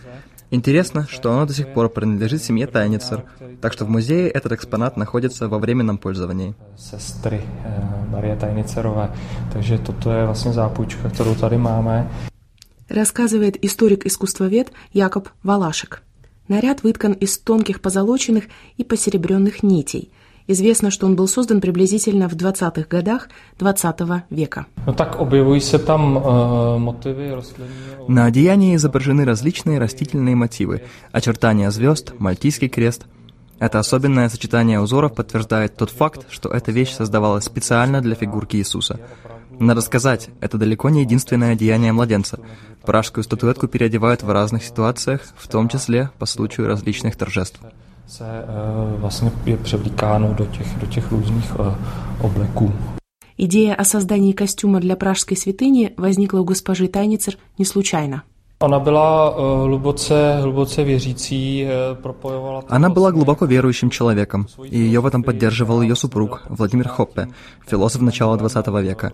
Интересно, 0.51 1.07
что 1.09 1.31
оно 1.31 1.45
до 1.45 1.53
сих 1.53 1.73
пор 1.73 1.89
принадлежит 1.89 2.43
семье 2.43 2.67
Тайницер, 2.67 3.23
так 3.61 3.73
что 3.73 3.83
в 3.85 3.89
музее 3.89 4.29
этот 4.29 4.51
экспонат 4.51 4.95
находится 4.95 5.47
во 5.47 5.57
временном 5.57 5.97
пользовании. 5.97 6.53
Сестры 6.77 7.41
э, 7.65 8.11
Мария 8.11 8.35
Tajnicerové, 8.35 9.09
takže 9.53 9.77
toto 9.77 10.11
je 10.11 10.25
vlastně 10.25 10.53
zápůjčka, 10.53 11.09
kterou 11.09 11.35
tady 11.35 11.57
máme 11.57 12.07
рассказывает 12.89 13.63
историк-искусствовед 13.63 14.71
Якоб 14.93 15.29
Валашек. 15.43 16.03
Наряд 16.47 16.83
выткан 16.83 17.13
из 17.13 17.37
тонких 17.39 17.81
позолоченных 17.81 18.45
и 18.77 18.83
посеребренных 18.83 19.63
нитей. 19.63 20.11
Известно, 20.47 20.91
что 20.91 21.07
он 21.07 21.15
был 21.15 21.27
создан 21.27 21.59
приблизительно 21.59 22.29
в 22.29 22.33
20-х 22.33 22.83
годах 22.87 23.29
20 23.57 23.99
века. 24.29 24.67
Ну 24.85 24.93
так 24.93 25.19
объявляются 25.19 25.79
там 25.79 26.19
э, 26.19 26.77
На 28.07 28.25
одеянии 28.25 28.75
изображены 28.75 29.25
различные 29.25 29.79
растительные 29.79 30.35
мотивы, 30.35 30.83
очертания 31.11 31.71
звезд, 31.71 32.13
мальтийский 32.19 32.69
крест. 32.69 33.07
Это 33.57 33.79
особенное 33.79 34.29
сочетание 34.29 34.79
узоров 34.79 35.15
подтверждает 35.15 35.77
тот 35.77 35.89
факт, 35.89 36.27
что 36.29 36.49
эта 36.49 36.71
вещь 36.71 36.93
создавалась 36.93 37.45
специально 37.45 38.01
для 38.01 38.13
фигурки 38.13 38.57
Иисуса. 38.57 38.99
Надо 39.59 39.81
сказать, 39.81 40.29
это 40.41 40.57
далеко 40.57 40.89
не 40.89 41.01
единственное 41.01 41.53
одеяние 41.53 41.93
младенца. 41.93 42.39
Пражскую 42.83 43.23
статуэтку 43.23 43.67
переодевают 43.67 44.23
в 44.23 44.29
разных 44.29 44.63
ситуациях, 44.63 45.21
в 45.37 45.47
том 45.47 45.69
числе 45.69 46.09
по 46.19 46.25
случаю 46.25 46.67
различных 46.67 47.15
торжеств. 47.15 47.59
Идея 53.37 53.75
о 53.75 53.83
создании 53.83 54.31
костюма 54.31 54.79
для 54.79 54.95
пражской 54.95 55.35
святыни 55.35 55.93
возникла 55.97 56.39
у 56.39 56.45
госпожи 56.45 56.87
Тайницер 56.87 57.37
не 57.57 57.65
случайно. 57.65 58.23
Она 58.57 58.79
была 62.89 63.11
глубоко, 63.11 63.45
верующим 63.45 63.89
человеком, 63.89 64.47
и 64.63 64.77
ее 64.77 65.01
в 65.01 65.05
этом 65.05 65.23
поддерживал 65.23 65.81
ее 65.81 65.95
супруг 65.95 66.43
Владимир 66.47 66.87
Хоппе, 66.87 67.27
философ 67.67 68.01
начала 68.01 68.37
XX 68.37 68.81
века. 68.81 69.11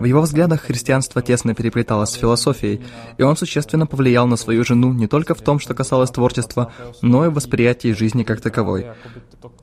В 0.00 0.04
его 0.04 0.22
взглядах 0.22 0.62
христианство 0.62 1.20
тесно 1.20 1.54
переплеталось 1.54 2.10
с 2.10 2.14
философией, 2.14 2.80
и 3.18 3.22
он 3.22 3.36
существенно 3.36 3.86
повлиял 3.86 4.26
на 4.26 4.36
свою 4.36 4.64
жену 4.64 4.92
не 4.94 5.06
только 5.06 5.34
в 5.34 5.42
том, 5.42 5.58
что 5.58 5.74
касалось 5.74 6.10
творчества, 6.10 6.72
но 7.02 7.26
и 7.26 7.28
в 7.28 7.34
восприятии 7.34 7.92
жизни 7.92 8.22
как 8.22 8.40
таковой. 8.40 8.86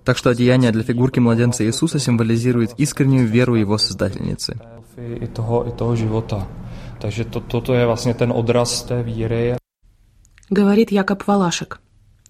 Так 0.03 0.17
что 0.17 0.29
одеяние 0.29 0.71
для 0.71 0.83
фигурки 0.83 1.19
младенца 1.19 1.65
Иисуса 1.65 1.97
символизирует 1.97 2.73
искреннюю 2.77 3.27
веру 3.27 3.55
его 3.55 3.79
создательницы. 3.79 4.59
И 4.97 5.25
того, 5.25 5.63
и 5.63 5.71
того 5.71 5.95
живота. 5.95 6.45
Takže 6.99 7.25
to, 7.25 7.39
toto 7.39 7.73
je 7.73 7.85
vlastně 7.85 8.13
ten 8.13 8.31
odraz 8.31 8.83
té 8.83 9.03
víry. 9.03 9.55
Говорит 10.49 10.91
Якоб 10.91 11.23
Валашек. 11.27 11.79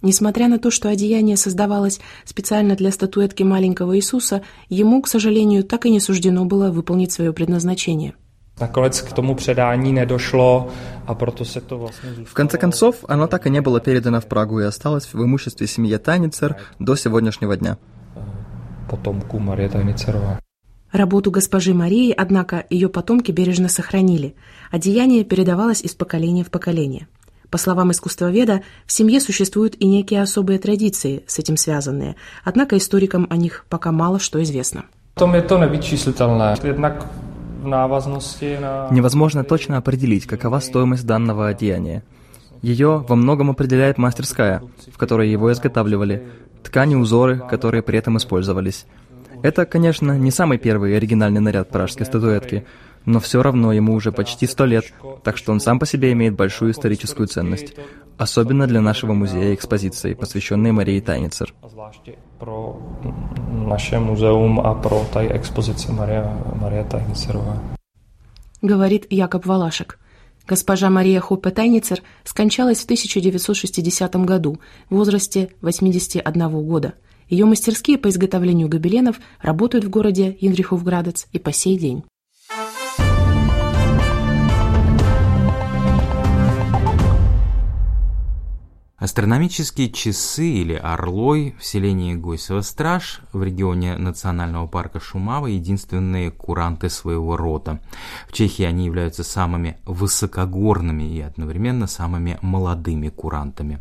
Несмотря 0.01 0.47
на 0.47 0.57
то, 0.57 0.71
что 0.71 0.89
одеяние 0.89 1.37
создавалось 1.37 1.99
специально 2.25 2.75
для 2.75 2.91
статуэтки 2.91 3.43
маленького 3.43 3.95
Иисуса, 3.95 4.41
ему, 4.69 5.01
к 5.01 5.07
сожалению, 5.07 5.63
так 5.63 5.85
и 5.85 5.89
не 5.89 5.99
суждено 5.99 6.45
было 6.45 6.71
выполнить 6.71 7.11
свое 7.11 7.33
предназначение. 7.33 8.13
Наkonec 8.59 9.01
к 9.01 9.13
тому 9.13 9.35
předání 9.35 9.93
nedošlo 9.93 10.67
a 11.07 11.13
proto 11.13 11.45
se 11.45 11.61
to 11.61 11.77
vlastně... 11.77 12.09
В 12.25 12.33
конце 12.33 12.57
концов, 12.57 13.05
оно 13.07 13.27
так 13.27 13.47
и 13.47 13.49
не 13.49 13.61
было 13.61 13.79
передано 13.79 14.21
в 14.21 14.25
Прагу 14.25 14.59
и 14.59 14.65
осталось 14.65 15.13
в 15.13 15.23
имуществе 15.23 15.67
семьи 15.67 15.97
Тайницер 15.97 16.55
до 16.79 16.95
сегодняшнего 16.95 17.57
дня. 17.57 17.77
Потомку 18.89 19.39
Мария 19.39 19.69
Тайницерова. 19.69 20.39
Работу 20.95 21.29
госпожи 21.29 21.73
Марии, 21.73 22.13
однако, 22.15 22.65
ее 22.69 22.87
потомки 22.87 23.29
бережно 23.29 23.67
сохранили. 23.67 24.33
Одеяние 24.71 25.25
передавалось 25.25 25.81
из 25.81 25.93
поколения 25.93 26.45
в 26.45 26.49
поколение. 26.49 27.09
По 27.49 27.57
словам 27.57 27.91
искусствоведа, 27.91 28.61
в 28.85 28.93
семье 28.93 29.19
существуют 29.19 29.75
и 29.77 29.87
некие 29.87 30.21
особые 30.21 30.57
традиции, 30.57 31.25
с 31.27 31.37
этим 31.37 31.57
связанные, 31.57 32.15
однако 32.45 32.77
историкам 32.77 33.27
о 33.29 33.35
них 33.35 33.65
пока 33.67 33.91
мало 33.91 34.19
что 34.19 34.41
известно. 34.41 34.85
Невозможно 38.91 39.43
точно 39.43 39.75
определить, 39.75 40.25
какова 40.25 40.61
стоимость 40.61 41.05
данного 41.05 41.49
одеяния. 41.49 42.05
Ее 42.61 43.03
во 43.05 43.17
многом 43.17 43.49
определяет 43.49 43.97
мастерская, 43.97 44.63
в 44.93 44.97
которой 44.97 45.29
его 45.29 45.51
изготавливали, 45.51 46.25
ткани, 46.63 46.95
узоры, 46.95 47.43
которые 47.49 47.83
при 47.83 47.97
этом 47.99 48.15
использовались. 48.17 48.85
Это, 49.45 49.67
конечно, 49.67 50.17
не 50.17 50.31
самый 50.31 50.57
первый 50.57 50.97
оригинальный 50.97 51.39
наряд 51.39 51.69
пражской 51.69 52.07
статуэтки, 52.07 52.65
но 53.05 53.19
все 53.19 53.43
равно 53.43 53.71
ему 53.73 53.93
уже 53.93 54.11
почти 54.11 54.47
сто 54.47 54.65
лет, 54.65 54.85
так 55.23 55.37
что 55.37 55.51
он 55.51 55.59
сам 55.59 55.77
по 55.77 55.85
себе 55.85 56.13
имеет 56.13 56.33
большую 56.33 56.71
историческую 56.71 57.27
ценность, 57.27 57.75
особенно 58.17 58.65
для 58.65 58.81
нашего 58.81 59.13
музея 59.13 59.53
экспозиции, 59.53 60.15
посвященной 60.15 60.71
Марии 60.71 60.99
Тайницер. 60.99 61.53
Pro 62.39 62.81
naše 63.67 63.99
muzeum 63.99 64.59
a 64.59 64.73
pro 64.73 65.05
tady 65.13 65.27
expozici 65.27 65.91
Maria, 65.91 66.23
Maria 66.61 66.83
Tajnicerova. 66.83 67.61
Говорит 68.63 69.05
Якоб 69.11 69.45
Валашек. 69.45 69.99
Госпожа 70.47 70.89
Мария 70.89 71.19
Хоппе 71.19 71.51
Тайницер 71.51 72.01
скончалась 72.23 72.79
в 72.79 72.85
1960 72.85 74.15
году 74.25 74.57
в 74.89 74.95
возрасте 74.95 75.49
81 75.61 76.65
года. 76.65 76.95
Ее 77.29 77.45
мастерские 77.45 77.97
по 77.97 78.09
изготовлению 78.09 78.69
гобеленов 78.69 79.19
работают 79.41 79.85
в 79.85 79.89
городе 79.89 80.37
Инриховградец 80.39 81.27
и 81.31 81.39
по 81.39 81.51
сей 81.51 81.77
день. 81.77 82.03
Астрономические 89.05 89.91
часы 89.91 90.47
или 90.47 90.73
орлой 90.73 91.55
в 91.59 91.63
селении 91.63 92.15
Гойсово-Страж 92.15 93.21
в 93.33 93.43
регионе 93.43 93.97
национального 93.97 94.65
парка 94.65 94.99
Шумава 94.99 95.45
единственные 95.45 96.31
куранты 96.31 96.89
своего 96.89 97.37
рода. 97.37 97.79
В 98.27 98.33
Чехии 98.33 98.63
они 98.63 98.85
являются 98.85 99.23
самыми 99.23 99.77
высокогорными 99.85 101.03
и 101.03 101.21
одновременно 101.21 101.85
самыми 101.85 102.39
молодыми 102.41 103.09
курантами. 103.09 103.79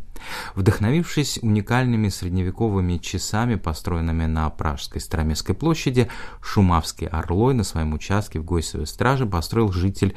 Вдохновившись 0.53 1.39
уникальными 1.41 2.09
средневековыми 2.09 2.97
часами, 2.97 3.55
построенными 3.55 4.27
на 4.27 4.49
Пражской 4.51 5.01
Староместской 5.01 5.55
площади, 5.55 6.07
Шумавский 6.39 7.07
Орлой 7.07 7.55
на 7.55 7.63
своем 7.63 7.93
участке 7.93 8.39
в 8.39 8.45
Гойсовой 8.45 8.85
страже 8.87 9.25
построил 9.25 9.71
житель 9.71 10.15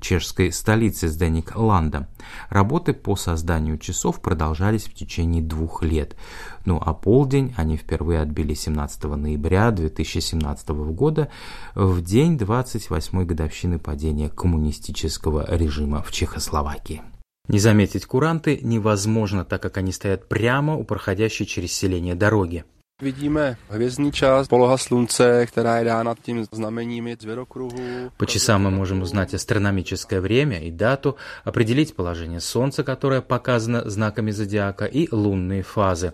чешской 0.00 0.52
столицы 0.52 1.08
Сденик 1.08 1.56
Ланда. 1.56 2.08
Работы 2.48 2.92
по 2.92 3.16
созданию 3.16 3.78
часов 3.78 4.20
продолжались 4.20 4.84
в 4.84 4.94
течение 4.94 5.42
двух 5.42 5.82
лет. 5.82 6.16
Ну 6.64 6.80
а 6.84 6.94
полдень 6.94 7.54
они 7.56 7.76
впервые 7.76 8.20
отбили 8.20 8.54
17 8.54 9.04
ноября 9.04 9.70
2017 9.70 10.68
года, 10.68 11.28
в 11.74 12.02
день 12.02 12.36
28-й 12.36 13.24
годовщины 13.24 13.78
падения 13.78 14.28
коммунистического 14.28 15.44
режима 15.54 16.02
в 16.02 16.12
Чехословакии. 16.12 17.02
Не 17.48 17.60
заметить 17.60 18.06
куранты 18.06 18.58
невозможно, 18.60 19.44
так 19.44 19.62
как 19.62 19.76
они 19.76 19.92
стоят 19.92 20.28
прямо 20.28 20.74
у 20.74 20.84
проходящей 20.84 21.46
через 21.46 21.72
селение 21.72 22.16
дороги. 22.16 22.64
Vidíme 23.02 23.56
hvězdný 23.68 24.12
čas, 24.12 24.48
poloha 24.48 24.78
slunce, 24.78 25.46
která 25.46 25.78
je 25.78 25.84
dána 25.84 26.14
tím 26.22 26.46
znameními 26.52 27.16
zvěrokruhu. 27.20 28.10
По 28.16 28.26
часам 28.26 28.62
мы 28.62 28.70
можем 28.70 29.02
узнать 29.02 29.34
астрономическое 29.34 30.20
время 30.20 30.60
и 30.60 30.70
дату, 30.70 31.16
определить 31.44 31.94
положение 31.94 32.40
Солнца, 32.40 32.84
которое 32.84 33.20
показано 33.20 33.82
знаками 33.84 34.30
зодиака, 34.30 34.86
и 34.86 35.08
лунные 35.12 35.62
фазы. 35.62 36.12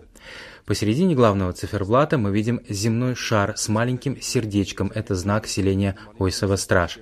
Посередине 0.65 1.15
главного 1.15 1.53
циферблата 1.53 2.17
мы 2.17 2.31
видим 2.31 2.59
земной 2.67 3.15
шар 3.15 3.53
с 3.55 3.69
маленьким 3.69 4.21
сердечком. 4.21 4.91
Это 4.93 5.15
знак 5.15 5.47
селения 5.47 5.95
Ойсова-Страж. 6.19 6.99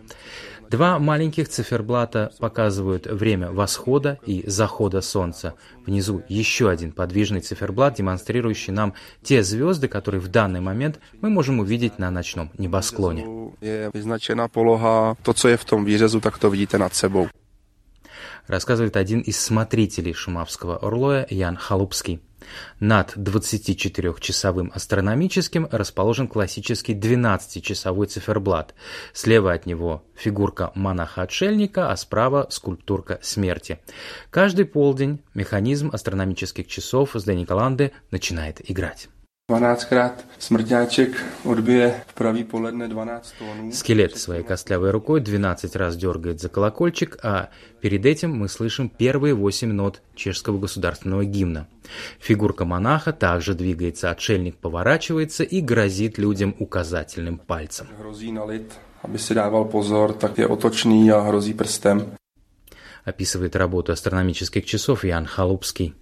Два 0.72 1.00
маленьких 1.00 1.50
циферблата 1.50 2.32
показывают 2.40 3.06
время 3.06 3.52
восхода 3.52 4.20
и 4.26 4.50
захода 4.50 5.02
Солнца. 5.02 5.56
Внизу 5.86 6.24
еще 6.30 6.70
один 6.70 6.94
подвижный 6.94 7.42
циферблат, 7.42 7.96
демонстрирующий 7.96 8.72
нам 8.72 8.94
те 9.22 9.44
звезды, 9.44 9.90
которые 9.90 10.22
в 10.22 10.30
данный 10.30 10.62
момент 10.62 11.02
мы 11.20 11.30
можем 11.30 11.60
увидеть 11.60 12.00
на 12.00 12.10
ночном 12.10 12.52
небосклоне. 12.58 13.52
Рассказывает 18.48 18.96
один 18.96 19.20
из 19.20 19.42
смотрителей 19.42 20.14
Шумавского 20.14 20.78
Орлоя 20.78 21.28
Ян 21.30 21.58
Халупский. 21.58 22.22
Над 22.80 23.16
24-часовым 23.16 24.72
астрономическим 24.74 25.68
расположен 25.72 26.28
классический 26.28 26.94
12-часовой 26.94 28.08
циферблат. 28.08 28.74
Слева 29.14 29.54
от 29.54 29.66
него 29.66 30.04
фигурка 30.16 30.72
монаха-отшельника, 30.76 31.92
а 31.92 31.98
справа 31.98 32.48
скульптурка 32.50 33.20
смерти. 33.22 33.80
Каждый 34.30 34.66
полдень 34.66 35.20
механизм 35.34 35.90
астрономических 35.94 36.68
часов 36.68 37.12
с 37.14 37.24
Дениколанды 37.24 37.92
начинает 38.12 38.70
играть. 38.70 39.10
12krát 39.52 40.24
smrťáček 40.40 41.44
odbije 41.44 42.08
v 42.08 42.14
pravý 42.16 42.48
poledne 42.48 42.88
12 42.88 43.36
tónů. 43.36 43.72
Скелет 43.72 44.16
своей 44.18 44.44
костлявой 44.44 44.92
рукой 44.92 45.20
12 45.20 45.76
раз 45.76 45.98
дергает 45.98 46.40
за 46.40 46.48
колокольчик, 46.48 47.20
а 47.24 47.50
перед 47.82 48.06
этим 48.06 48.32
мы 48.32 48.48
слышим 48.48 48.88
первые 48.88 49.36
8 49.36 49.74
нот 49.74 50.02
чешского 50.16 50.58
государственного 50.58 51.26
гимна. 51.26 51.68
Фигурка 52.20 52.64
монаха 52.64 53.12
также 53.12 53.54
двигается, 53.54 54.10
отшельник 54.10 54.56
поворачивается 54.56 55.44
и 55.44 55.60
грозит 55.60 56.18
людям 56.18 56.56
указательным 56.58 57.38
пальцем. 57.38 57.88
Aby 59.04 59.18
si 59.18 59.34
dával 59.34 59.66
pozor, 59.66 60.14
tak 60.14 60.38
je 60.38 60.46
otočný 60.48 61.10
a 61.10 61.26
hrozí 61.26 61.58
prstem. 61.58 62.14
Описывает 63.04 63.56
работу 63.56 63.92
астрономических 63.92 64.64
часов 64.64 65.04
Ян 65.04 65.26
Халупский. 65.26 65.96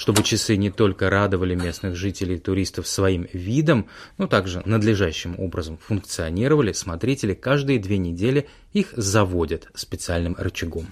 Чтобы 0.00 0.22
часы 0.22 0.56
не 0.56 0.70
только 0.70 1.10
радовали 1.10 1.54
местных 1.54 1.94
жителей 1.94 2.36
и 2.36 2.38
туристов 2.38 2.88
своим 2.88 3.28
видом, 3.34 3.86
но 4.16 4.26
также 4.26 4.62
надлежащим 4.64 5.38
образом 5.38 5.76
функционировали, 5.76 6.72
смотрители 6.72 7.34
каждые 7.34 7.78
две 7.78 7.98
недели 7.98 8.48
их 8.72 8.94
заводят 8.96 9.68
специальным 9.74 10.36
рычагом. 10.38 10.86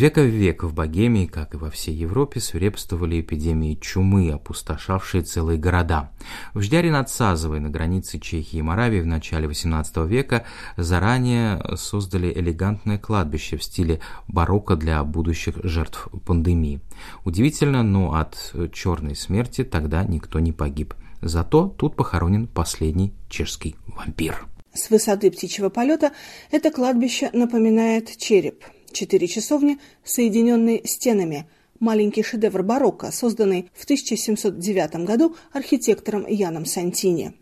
Века 0.00 0.22
в 0.22 0.26
век 0.26 0.62
в 0.62 0.72
Богемии, 0.72 1.26
как 1.26 1.54
и 1.54 1.58
во 1.58 1.70
всей 1.70 1.94
Европе, 1.94 2.40
свирепствовали 2.40 3.20
эпидемии 3.20 3.74
чумы, 3.74 4.30
опустошавшие 4.30 5.22
целые 5.22 5.58
города. 5.58 6.10
В 6.54 6.62
Ждяре 6.62 6.90
над 6.90 7.10
Сазовой 7.10 7.60
на 7.60 7.68
границе 7.68 8.18
Чехии 8.18 8.58
и 8.58 8.62
Моравии 8.62 9.00
в 9.00 9.06
начале 9.06 9.46
XVIII 9.46 10.08
века 10.08 10.44
заранее 10.78 11.62
создали 11.76 12.32
элегантное 12.32 12.96
кладбище 12.96 13.58
в 13.58 13.62
стиле 13.62 14.00
барокко 14.26 14.74
для 14.74 15.04
будущих 15.04 15.56
жертв 15.64 16.08
пандемии. 16.24 16.80
Удивительно, 17.24 17.82
но 17.82 18.14
от 18.14 18.54
черной 18.72 19.14
смерти 19.14 19.64
тогда 19.64 20.02
никто 20.04 20.40
не 20.40 20.52
погиб. 20.52 20.94
Зато 21.20 21.68
тут 21.68 21.94
похоронен 21.94 22.46
последний 22.46 23.12
чешский 23.28 23.76
вампир. 23.86 24.46
С 24.72 24.88
высоты 24.88 25.30
птичьего 25.30 25.68
полета 25.68 26.12
это 26.50 26.70
кладбище 26.70 27.28
напоминает 27.34 28.16
череп– 28.16 28.64
Четыре 28.92 29.28
часовни, 29.28 29.78
соединенные 30.04 30.82
стенами, 30.84 31.48
маленький 31.78 32.22
шедевр 32.22 32.62
барокко, 32.62 33.12
созданный 33.12 33.70
в 33.72 33.84
1709 33.84 35.06
году 35.06 35.36
архитектором 35.52 36.26
Яном 36.26 36.66
Сантини. 36.66 37.34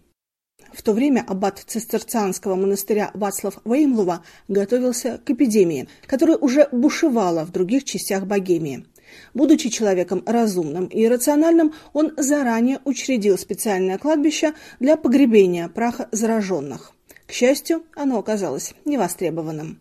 В 0.73 0.83
то 0.83 0.93
время 0.93 1.25
аббат 1.27 1.65
цистерцианского 1.67 2.55
монастыря 2.55 3.11
Вацлав 3.15 3.59
Веймлова 3.65 4.23
готовился 4.49 5.19
к 5.25 5.31
эпидемии, 5.31 5.89
которая 6.07 6.37
уже 6.37 6.69
бушевала 6.71 7.47
в 7.47 7.53
других 7.53 7.85
частях 7.85 8.27
Богемии. 8.27 8.85
Будучи 9.33 9.71
человеком 9.71 10.23
разумным 10.27 10.87
и 10.87 11.07
рациональным, 11.09 11.73
он 11.95 12.13
заранее 12.19 12.81
учредил 12.85 13.39
специальное 13.39 13.97
кладбище 13.97 14.53
для 14.81 14.99
погребения 14.99 15.69
праха 15.69 16.09
зараженных. 16.13 16.93
К 17.27 17.33
счастью, 17.33 17.85
оно 17.95 18.19
оказалось 18.19 18.75
невостребованным 18.85 19.79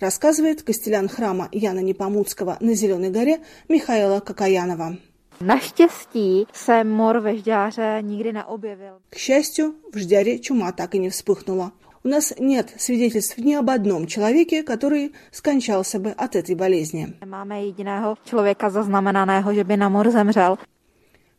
рассказывает 0.00 0.62
костелян 0.62 1.08
храма 1.08 1.48
Яна 1.52 1.80
Непомуцкого 1.80 2.56
на 2.60 2.74
Зеленой 2.74 3.10
горе 3.10 3.40
Михаила 3.68 4.20
Кокаянова. 4.20 4.96
Naštěstí 5.40 6.46
se 6.52 6.84
mor 6.84 7.20
ve 7.20 7.36
Žďáře 7.36 8.02
nikdy 8.02 8.32
neobjevil. 8.32 8.98
К 9.10 9.16
счастью, 9.16 9.74
в 9.92 9.98
Ждяре 9.98 10.38
чума 10.38 10.72
так 10.72 10.94
и 10.94 10.98
не 10.98 11.10
вспыхнула. 11.10 11.72
У 12.04 12.08
нас 12.08 12.32
нет 12.38 12.72
свидетельств 12.78 13.36
ни 13.38 13.54
об 13.54 13.68
одном 13.68 14.06
человеке, 14.06 14.62
который 14.62 15.12
скончался 15.32 15.98
бы 15.98 16.10
от 16.12 16.36
этой 16.36 16.54
болезни. 16.54 17.14
Máme 17.26 17.64
jediného 17.64 18.16
člověka 18.24 18.70
zaznamenaného, 18.70 19.54
že 19.54 19.64
by 19.64 19.76
na 19.76 19.88
mor 19.88 20.10
zemřel 20.10 20.58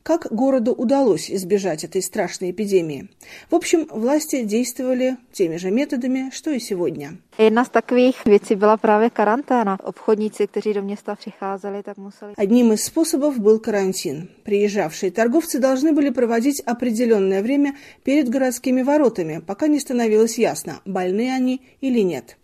как 0.08 0.28
городу 0.32 0.72
удалось 0.72 1.30
избежать 1.30 1.84
этой 1.84 2.02
страшной 2.02 2.52
эпидемии. 2.52 3.10
В 3.52 3.56
общем, 3.56 3.88
власти 3.92 4.44
действовали 4.44 5.18
теми 5.34 5.58
же 5.58 5.70
методами, 5.70 6.30
что 6.32 6.52
и 6.52 6.60
сегодня. 6.60 7.18
Jedna 7.38 7.66
z 7.66 7.70
takových 7.70 8.26
věcí 8.26 8.56
byla 8.56 8.78
právě 8.78 9.10
karanténa. 9.10 9.78
Obchodníci, 9.84 10.48
kteří 10.48 10.74
do 10.74 10.82
města 10.82 11.16
přicházeli, 11.16 11.84
tak 11.84 11.98
museli... 11.98 12.34
Одним 12.38 12.72
из 12.72 12.84
способов 12.84 13.38
был 13.40 13.60
карантин. 13.60 14.30
Приезжавшие 14.44 15.12
торговцы 15.12 15.60
должны 15.60 15.92
были 15.92 16.10
проводить 16.10 16.62
определенное 16.66 17.42
время 17.42 17.74
перед 18.04 18.30
городскими 18.30 18.84
воротами, 18.84 19.42
пока 19.46 19.68
не 19.68 19.80
становилось 19.80 20.38
ясно, 20.38 20.80
больны 20.86 21.30
они 21.38 21.60
или 21.82 22.00
нет. 22.00 22.38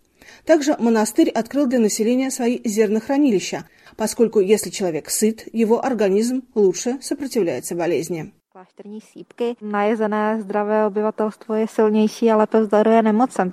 Также 0.44 0.76
монастырь 0.78 1.30
открыл 1.30 1.66
для 1.66 1.78
населения 1.78 2.30
свои 2.30 2.60
зернохранилища, 2.64 3.64
поскольку 3.96 4.40
если 4.40 4.70
человек 4.70 5.10
сыт, 5.10 5.48
его 5.52 5.84
организм 5.84 6.42
лучше 6.54 6.98
сопротивляется 7.00 7.74
болезни. 7.74 8.32
Klášterní 8.52 9.00
sípky, 9.00 9.56
najezené 9.60 10.40
zdravé 10.42 10.86
obyvatelstvo 10.86 11.54
je 11.54 11.66
silnější 11.68 12.30
a 12.30 12.36
lépe 12.36 12.60
vzdoruje 12.60 13.02
nemocem. 13.02 13.52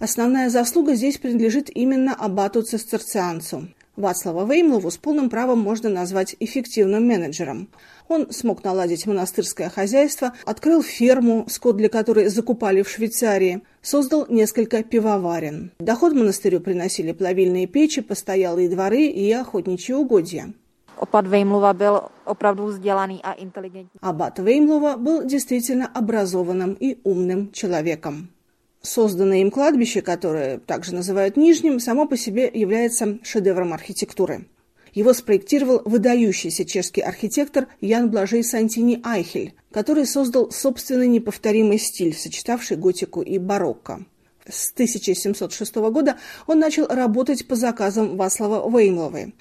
Основная 0.00 0.48
заслуга 0.48 0.94
здесь 0.94 1.18
принадлежит 1.18 1.70
именно 1.74 2.14
аббату 2.14 2.62
цистерцианцу. 2.62 3.68
Вацлава 3.96 4.44
Веймлову 4.44 4.92
с 4.92 4.96
полным 4.96 5.28
правом 5.28 5.58
можно 5.58 5.88
назвать 5.88 6.36
эффективным 6.38 7.04
менеджером. 7.04 7.68
Он 8.08 8.30
смог 8.32 8.64
наладить 8.64 9.06
монастырское 9.06 9.68
хозяйство, 9.68 10.32
открыл 10.44 10.82
ферму, 10.82 11.46
скот 11.48 11.76
для 11.76 11.88
которой 11.88 12.28
закупали 12.28 12.82
в 12.82 12.88
Швейцарии, 12.88 13.62
создал 13.82 14.26
несколько 14.28 14.82
пивоварен. 14.82 15.72
Доход 15.78 16.14
монастырю 16.14 16.60
приносили 16.60 17.12
плавильные 17.12 17.66
печи, 17.66 18.00
постоялые 18.00 18.68
дворы 18.68 19.06
и 19.06 19.30
охотничьи 19.32 19.94
угодья. 19.94 20.52
Опад 20.96 21.28
Веймлова 21.28 21.72
был 21.74 22.10
оправду 22.24 22.64
взделанный 22.64 23.20
а 23.22 23.36
интеллигентный. 23.38 24.00
Аббат 24.00 24.38
Веймлова 24.38 24.96
был 24.96 25.24
действительно 25.24 25.86
образованным 25.86 26.72
и 26.72 26.98
умным 27.04 27.52
человеком. 27.52 28.30
Созданное 28.80 29.38
им 29.38 29.50
кладбище, 29.50 30.02
которое 30.02 30.58
также 30.58 30.94
называют 30.94 31.36
Нижним, 31.36 31.78
само 31.78 32.06
по 32.06 32.16
себе 32.16 32.50
является 32.52 33.18
шедевром 33.22 33.72
архитектуры. 33.72 34.46
Его 34.98 35.12
спроектировал 35.12 35.82
выдающийся 35.84 36.64
чешский 36.64 37.02
архитектор 37.02 37.68
Ян 37.80 38.10
Блажей 38.10 38.42
Сантини 38.42 39.00
Айхель, 39.04 39.54
который 39.70 40.04
создал 40.06 40.50
собственный 40.50 41.06
неповторимый 41.06 41.78
стиль, 41.78 42.16
сочетавший 42.16 42.76
готику 42.76 43.22
и 43.22 43.38
барокко. 43.38 44.04
С 44.48 44.72
1706 44.72 45.76
года 45.76 46.16
он 46.48 46.58
начал 46.58 46.88
работать 46.88 47.46
по 47.46 47.54
заказам 47.54 48.16
Васлава 48.16 48.68
Веймловой. 48.68 49.36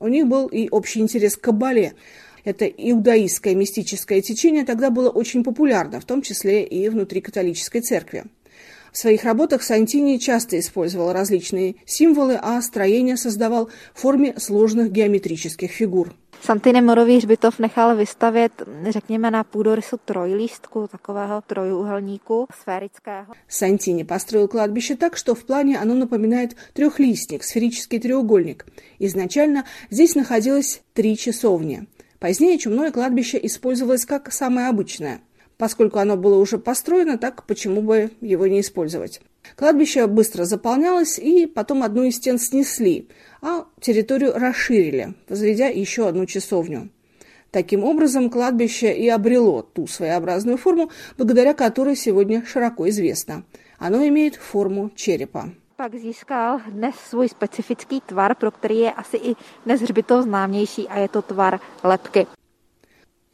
У 0.00 0.08
них 0.08 0.26
был 0.26 0.48
и 0.48 0.68
общий 0.68 0.98
интерес 0.98 1.36
к 1.36 1.42
кабале. 1.42 1.94
Это 2.42 2.66
иудаистское 2.66 3.54
мистическое 3.54 4.20
течение 4.20 4.64
тогда 4.64 4.90
было 4.90 5.10
очень 5.10 5.44
популярно, 5.44 6.00
в 6.00 6.06
том 6.06 6.22
числе 6.22 6.64
и 6.64 6.88
внутри 6.88 7.20
католической 7.20 7.82
церкви. 7.82 8.24
В 8.98 9.00
своих 9.00 9.22
работах 9.22 9.62
Сантини 9.62 10.16
часто 10.16 10.58
использовал 10.58 11.12
различные 11.12 11.76
символы, 11.86 12.34
а 12.34 12.60
строение 12.60 13.16
создавал 13.16 13.70
в 13.94 14.00
форме 14.00 14.34
сложных 14.38 14.90
геометрических 14.90 15.70
фигур. 15.70 16.14
Santini 16.42 16.82
Morový 16.82 17.16
hřbitov 17.16 17.60
nechal 17.60 17.96
vystavět, 17.96 18.52
řekněme, 18.88 19.30
na 19.30 19.44
půdorysu 19.44 19.96
trojlístku, 20.04 20.88
takového 20.90 21.42
trojuhelníku 21.46 22.46
sférického. 22.52 23.34
Сантини 23.48 24.04
построил 24.04 24.48
кладбище 24.48 24.96
так, 24.96 25.16
что 25.16 25.34
в 25.34 25.44
плане 25.44 25.78
оно 25.78 25.94
напоминает 25.94 26.56
трехлистник, 26.72 27.44
сферический 27.44 28.00
треугольник. 28.00 28.66
Изначально 28.98 29.64
здесь 29.90 30.16
находилось 30.16 30.82
три 30.92 31.16
часовни. 31.16 31.86
Позднее 32.18 32.58
чумное 32.58 32.90
кладбище 32.90 33.38
использовалось 33.44 34.04
как 34.04 34.32
самое 34.32 34.66
обычное. 34.66 35.20
Поскольку 35.58 35.98
оно 35.98 36.16
было 36.16 36.38
уже 36.38 36.56
построено, 36.56 37.18
так 37.18 37.44
почему 37.44 37.82
бы 37.82 38.12
его 38.20 38.46
не 38.46 38.60
использовать? 38.60 39.20
Кладбище 39.56 40.06
быстро 40.06 40.44
заполнялось, 40.44 41.18
и 41.18 41.46
потом 41.46 41.82
одну 41.82 42.04
из 42.04 42.16
стен 42.16 42.38
снесли, 42.38 43.08
а 43.42 43.64
территорию 43.80 44.34
расширили, 44.34 45.14
возведя 45.28 45.66
еще 45.66 46.06
одну 46.06 46.26
часовню. 46.26 46.90
Таким 47.50 47.82
образом, 47.82 48.30
кладбище 48.30 48.92
и 48.92 49.08
обрело 49.08 49.62
ту 49.62 49.88
своеобразную 49.88 50.58
форму, 50.58 50.90
благодаря 51.16 51.54
которой 51.54 51.96
сегодня 51.96 52.44
широко 52.46 52.88
известно. 52.88 53.42
Оно 53.78 54.06
имеет 54.06 54.36
форму 54.36 54.90
черепа. 54.94 55.50
Pak 55.76 55.94
získal 55.94 56.60
dnes 56.68 56.94
svůj 56.94 57.28
specifický 57.28 58.00
tvar, 58.00 58.34
pro 58.34 58.50
který 58.50 58.78
je 58.78 58.92
asi 58.92 59.16
i 59.16 59.36
dnes 59.64 59.80
hřbitov 59.80 60.24
známější 60.24 60.88
a 60.88 60.98
je 60.98 61.08
to 61.08 61.22
tvar 61.22 61.60
lepky. 61.84 62.26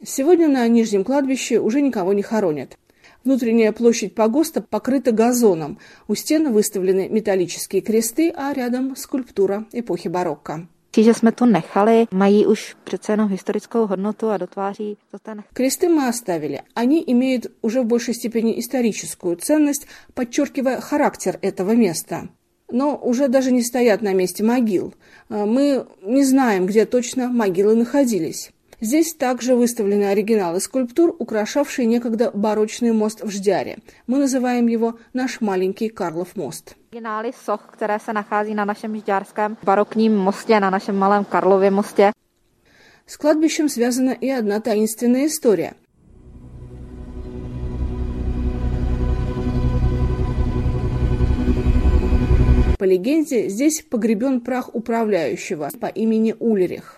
Сегодня 0.07 0.47
на 0.47 0.67
Нижнем 0.67 1.03
кладбище 1.03 1.59
уже 1.59 1.81
никого 1.81 2.13
не 2.13 2.21
хоронят. 2.21 2.77
Внутренняя 3.23 3.71
площадь 3.71 4.13
погоста 4.13 4.61
покрыта 4.61 5.11
газоном. 5.11 5.79
У 6.07 6.13
стен 6.13 6.53
выставлены 6.53 7.09
металлические 7.09 7.81
кресты, 7.81 8.31
а 8.35 8.53
рядом 8.53 8.95
скульптура 8.95 9.65
эпохи 9.73 10.07
барокко. 10.07 10.67
že 10.97 11.13
jsme 11.13 11.31
to 11.31 11.45
nechali, 11.45 12.07
mají 12.11 12.45
už 12.45 12.75
přece 12.83 13.11
jenom 13.13 13.29
historickou 13.29 13.87
hodnotu 13.87 14.29
a 14.29 14.37
dotváří 14.37 14.97
to 15.11 15.19
ten... 15.19 15.43
Кресты 15.53 15.89
мы 15.89 16.07
оставили. 16.07 16.61
Они 16.75 17.03
имеют 17.07 17.47
уже 17.61 17.81
в 17.81 17.85
большей 17.85 18.13
степени 18.13 18.59
историческую 18.59 19.35
ценность, 19.35 19.87
подчеркивая 20.13 20.79
характер 20.81 21.39
этого 21.41 21.75
места. 21.75 22.29
Но 22.71 22.95
уже 22.97 23.27
даже 23.27 23.51
не 23.51 23.63
стоят 23.63 24.01
на 24.01 24.13
месте 24.13 24.43
могил. 24.43 24.93
Мы 25.29 25.85
не 26.01 26.23
знаем, 26.23 26.65
где 26.65 26.85
точно 26.85 27.27
могилы 27.27 27.75
находились. 27.75 28.51
Здесь 28.85 29.15
также 29.15 29.55
выставлены 29.55 30.03
оригиналы 30.03 30.59
скульптур, 30.59 31.15
украшавшие 31.17 31.87
некогда 31.87 32.29
барочный 32.29 32.91
мост 32.91 33.23
в 33.23 33.31
Ждяре. 33.31 33.79
Мы 34.05 34.19
называем 34.19 34.67
его 34.67 34.99
«Наш 35.11 35.41
маленький 35.41 35.89
Карлов 35.89 36.35
мост». 36.35 36.75
Soch, 36.91 37.61
které 37.71 37.99
se 37.99 38.13
nachází 38.13 38.53
na 38.53 38.63
našem 38.65 38.95
žďárském 38.97 39.57
barokním 39.63 40.15
mostě, 40.15 40.59
na 40.59 40.69
našem 40.69 40.95
malém 40.95 41.25
Karlově 41.25 41.71
mostě. 41.71 42.11
С 43.07 43.17
кладбищем 43.17 43.69
связана 43.69 44.11
и 44.11 44.29
одна 44.29 44.59
таинственная 44.59 45.25
история. 45.25 45.73
По 52.77 52.83
легенде, 52.83 53.49
здесь 53.49 53.81
погребен 53.81 54.41
прах 54.41 54.69
управляющего 54.75 55.69
по 55.79 55.87
имени 55.87 56.33
Ульрих. 56.33 56.94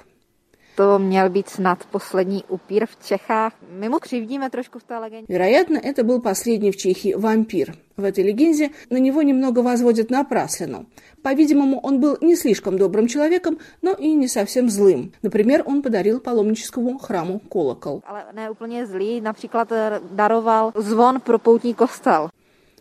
To 0.78 1.00
měl 1.00 1.30
být 1.30 1.50
snad 1.50 1.86
poslední 1.92 2.44
upír 2.50 2.86
v 2.86 3.06
Čechách. 3.06 3.54
My 3.72 3.90
mu 3.90 4.00
křivdíme 4.00 4.50
trošku 4.50 4.80
v 4.80 4.84
té 4.84 4.98
legendě. 4.98 5.34
Вероятно, 5.34 5.78
это 5.78 6.04
был 6.04 6.22
последний 6.22 6.72
в 6.72 6.76
Чехии 6.76 7.14
вампир. 7.16 7.76
В 7.98 8.04
этой 8.04 8.24
легенде 8.24 8.70
на 8.90 8.98
него 8.98 9.24
немного 9.24 9.64
возводят 9.64 10.12
напраслину. 10.12 10.86
По-видимому, 11.24 11.80
он 11.80 12.00
был 12.00 12.18
не 12.22 12.36
слишком 12.36 12.78
добрым 12.78 13.08
человеком, 13.08 13.58
но 13.82 13.94
и 13.94 14.14
не 14.14 14.28
совсем 14.28 14.70
злым. 14.70 15.12
Например, 15.24 15.64
он 15.66 15.82
подарил 15.82 16.20
паломническому 16.20 17.00
храму 17.00 17.40
колокол. 17.40 18.04
Ale 18.06 18.26
ne 18.34 18.50
úplně 18.50 18.86
zlý, 18.86 19.22
například 19.22 19.72
daroval 20.12 20.72
zvon 20.76 21.20
pro 21.20 21.40
poutní 21.40 21.74
kostel. 21.74 22.30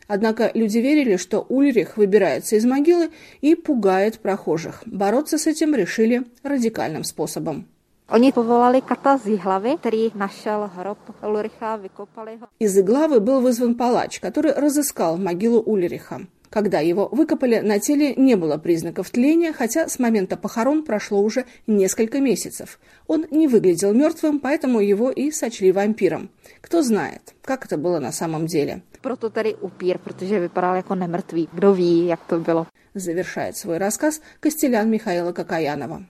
Однако 0.09 0.51
люди 0.55 0.79
верили, 0.79 1.17
что 1.17 1.47
Ульрих 1.49 1.97
выбирается 1.97 2.57
из 2.57 2.65
могилы 2.65 3.11
и 3.41 3.55
пугает 3.55 4.21
прохожих. 4.21 4.83
Бороться 4.87 5.39
с 5.39 5.47
этим 5.47 5.75
решили 5.75 6.23
радикальным 6.45 7.03
способом. 7.05 7.67
Oni 8.09 8.33
povolali 8.33 8.81
kata 8.81 9.19
z 9.19 9.37
hlavy, 9.37 9.77
který 9.77 10.11
našel 10.15 10.71
hrob 10.75 10.99
Ulricha, 11.29 11.77
vykopali 11.77 12.39
ho. 12.39 12.47
Из 12.61 12.79
Иглавы 12.79 13.19
был 13.21 13.41
вызван 13.41 13.75
палач, 13.75 14.21
который 14.21 14.53
разыскал 14.53 15.17
могилу 15.17 15.61
Ульриха. 15.61 16.21
Когда 16.51 16.79
его 16.79 17.09
выкопали, 17.11 17.59
на 17.59 17.81
теле 17.81 18.15
не 18.15 18.37
было 18.37 18.59
признаков 18.59 19.11
тления, 19.11 19.53
хотя 19.53 19.89
с 19.89 19.99
момента 19.99 20.37
похорон 20.37 20.85
прошло 20.85 21.21
уже 21.21 21.47
несколько 21.67 22.21
месяцев. 22.21 22.79
Он 23.09 23.27
не 23.33 23.49
выглядел 23.49 23.93
мертвым, 23.93 24.39
поэтому 24.39 24.79
его 24.79 25.11
и 25.11 25.33
сочли 25.33 25.73
вампиром. 25.73 26.31
Кто 26.61 26.83
знает, 26.83 27.35
как 27.43 27.67
это 27.67 27.77
было 27.77 27.99
на 27.99 28.13
самом 28.13 28.47
деле. 28.47 28.83
Proto 29.03 29.31
tedy 29.31 29.55
upír, 29.55 29.99
protože 29.99 30.41
vypadal 30.41 30.77
jako 30.77 30.95
nemrtvý. 30.95 31.49
Kdo 31.53 31.75
ví, 31.75 32.07
jak 32.07 32.21
to 32.27 32.39
bylo. 32.39 32.67
Завершает 32.95 33.57
свой 33.57 33.79
рассказ 33.79 34.21
Костелян 34.41 34.91
Михаила 34.91 35.33
Кокаянова. 35.33 36.03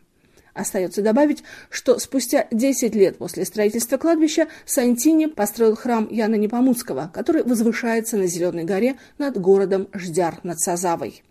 Остается 0.57 1.03
добавить, 1.03 1.45
что 1.69 1.99
спустя 1.99 2.47
10 2.51 2.95
лет 2.95 3.19
после 3.19 3.45
строительства 3.45 3.99
кладбища 3.99 4.49
Сантини 4.64 5.27
построил 5.27 5.77
храм 5.77 6.09
Яна 6.11 6.37
Непомуцкого, 6.37 7.11
который 7.12 7.42
возвышается 7.42 8.16
на 8.16 8.27
Зеленой 8.27 8.64
горе 8.64 8.97
над 9.19 9.38
городом 9.38 9.88
Ждяр 9.95 10.40
над 10.45 10.59
Сазавой. 10.59 11.23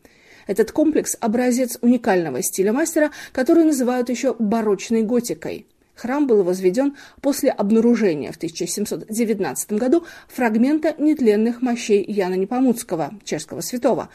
Этот 0.45 0.71
комплекс– 0.71 1.17
образец 1.19 1.79
уникального 1.81 2.43
стиля 2.43 2.71
мастера, 2.71 3.09
который 3.31 3.63
называют 3.63 4.09
еще 4.09 4.35
барочной 4.38 5.01
готикой. 5.01 5.65
Храм 5.95 6.27
был 6.27 6.43
возведен 6.43 6.95
после 7.21 7.49
обнаружения 7.49 8.31
в 8.31 8.35
1719 8.35 9.73
году 9.73 10.05
фрагмента 10.27 10.93
нетленных 10.99 11.63
мощей 11.63 12.05
Яна 12.05 12.35
Непомуцкого, 12.35 13.13
чешского 13.23 13.61
святого, 13.61 14.09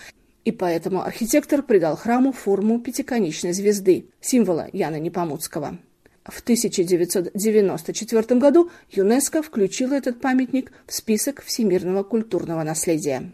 и 0.50 0.52
поэтому 0.52 1.02
архитектор 1.02 1.62
придал 1.62 1.96
храму 1.96 2.32
форму 2.32 2.80
пятиконечной 2.80 3.52
звезды, 3.52 4.06
символа 4.20 4.66
Яна 4.72 4.98
Непомуцкого. 4.98 5.78
В 6.24 6.40
1994 6.40 8.40
году 8.40 8.68
ЮНЕСКО 8.90 9.44
включила 9.44 9.94
этот 9.94 10.20
памятник 10.20 10.72
в 10.86 10.92
список 10.92 11.44
всемирного 11.44 12.02
культурного 12.02 12.64
наследия. 12.64 13.30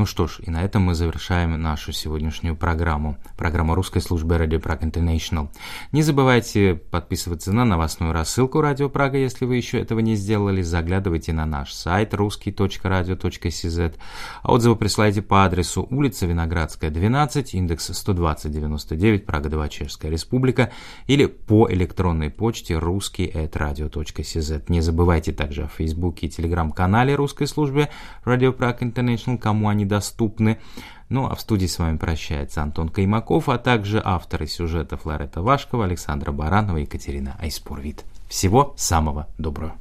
Ну 0.00 0.06
что 0.06 0.26
ж, 0.26 0.38
и 0.40 0.50
на 0.50 0.64
этом 0.64 0.84
мы 0.84 0.94
завершаем 0.94 1.60
нашу 1.60 1.92
сегодняшнюю 1.92 2.56
программу. 2.56 3.18
Программу 3.36 3.74
русской 3.74 4.00
службы 4.00 4.36
Radio 4.36 4.58
Prague 4.58 4.90
International. 4.90 5.50
Не 5.92 6.02
забывайте 6.02 6.74
подписываться 6.74 7.52
на 7.52 7.66
новостную 7.66 8.14
рассылку 8.14 8.62
Радио 8.62 8.88
Прага, 8.88 9.18
если 9.18 9.44
вы 9.44 9.56
еще 9.56 9.78
этого 9.78 9.98
не 9.98 10.14
сделали. 10.14 10.62
Заглядывайте 10.62 11.34
на 11.34 11.44
наш 11.44 11.74
сайт 11.74 12.14
русский.радио.cz. 12.14 13.94
А 14.42 14.50
отзывы 14.50 14.76
присылайте 14.76 15.20
по 15.20 15.44
адресу 15.44 15.86
улица 15.90 16.24
Виноградская, 16.24 16.88
12, 16.88 17.52
индекс 17.52 17.90
12099, 17.90 19.26
Прага 19.26 19.50
2, 19.50 19.68
Чешская 19.68 20.10
Республика, 20.10 20.72
или 21.08 21.26
по 21.26 21.70
электронной 21.70 22.30
почте 22.30 22.78
русский.radio.cz. 22.78 24.64
Не 24.68 24.80
забывайте 24.80 25.32
также 25.32 25.64
о 25.64 25.68
Фейсбуке 25.68 26.26
и 26.26 26.30
Телеграм-канале 26.30 27.14
русской 27.16 27.46
службы 27.46 27.90
Radio 28.24 28.56
Prague 28.56 28.78
International, 28.78 29.36
кому 29.36 29.68
они 29.68 29.89
доступны. 29.90 30.58
Ну 31.10 31.26
а 31.26 31.34
в 31.34 31.40
студии 31.40 31.66
с 31.66 31.78
вами 31.78 31.98
прощается 31.98 32.62
Антон 32.62 32.88
Каймаков, 32.88 33.50
а 33.50 33.58
также 33.58 34.00
авторы 34.02 34.46
сюжетов 34.46 35.04
Ларета 35.04 35.42
Вашкова, 35.42 35.84
Александра 35.84 36.32
Баранова 36.32 36.78
и 36.78 36.82
Екатерина 36.82 37.36
Айспурвит. 37.38 38.04
Всего 38.28 38.74
самого 38.78 39.26
доброго. 39.36 39.74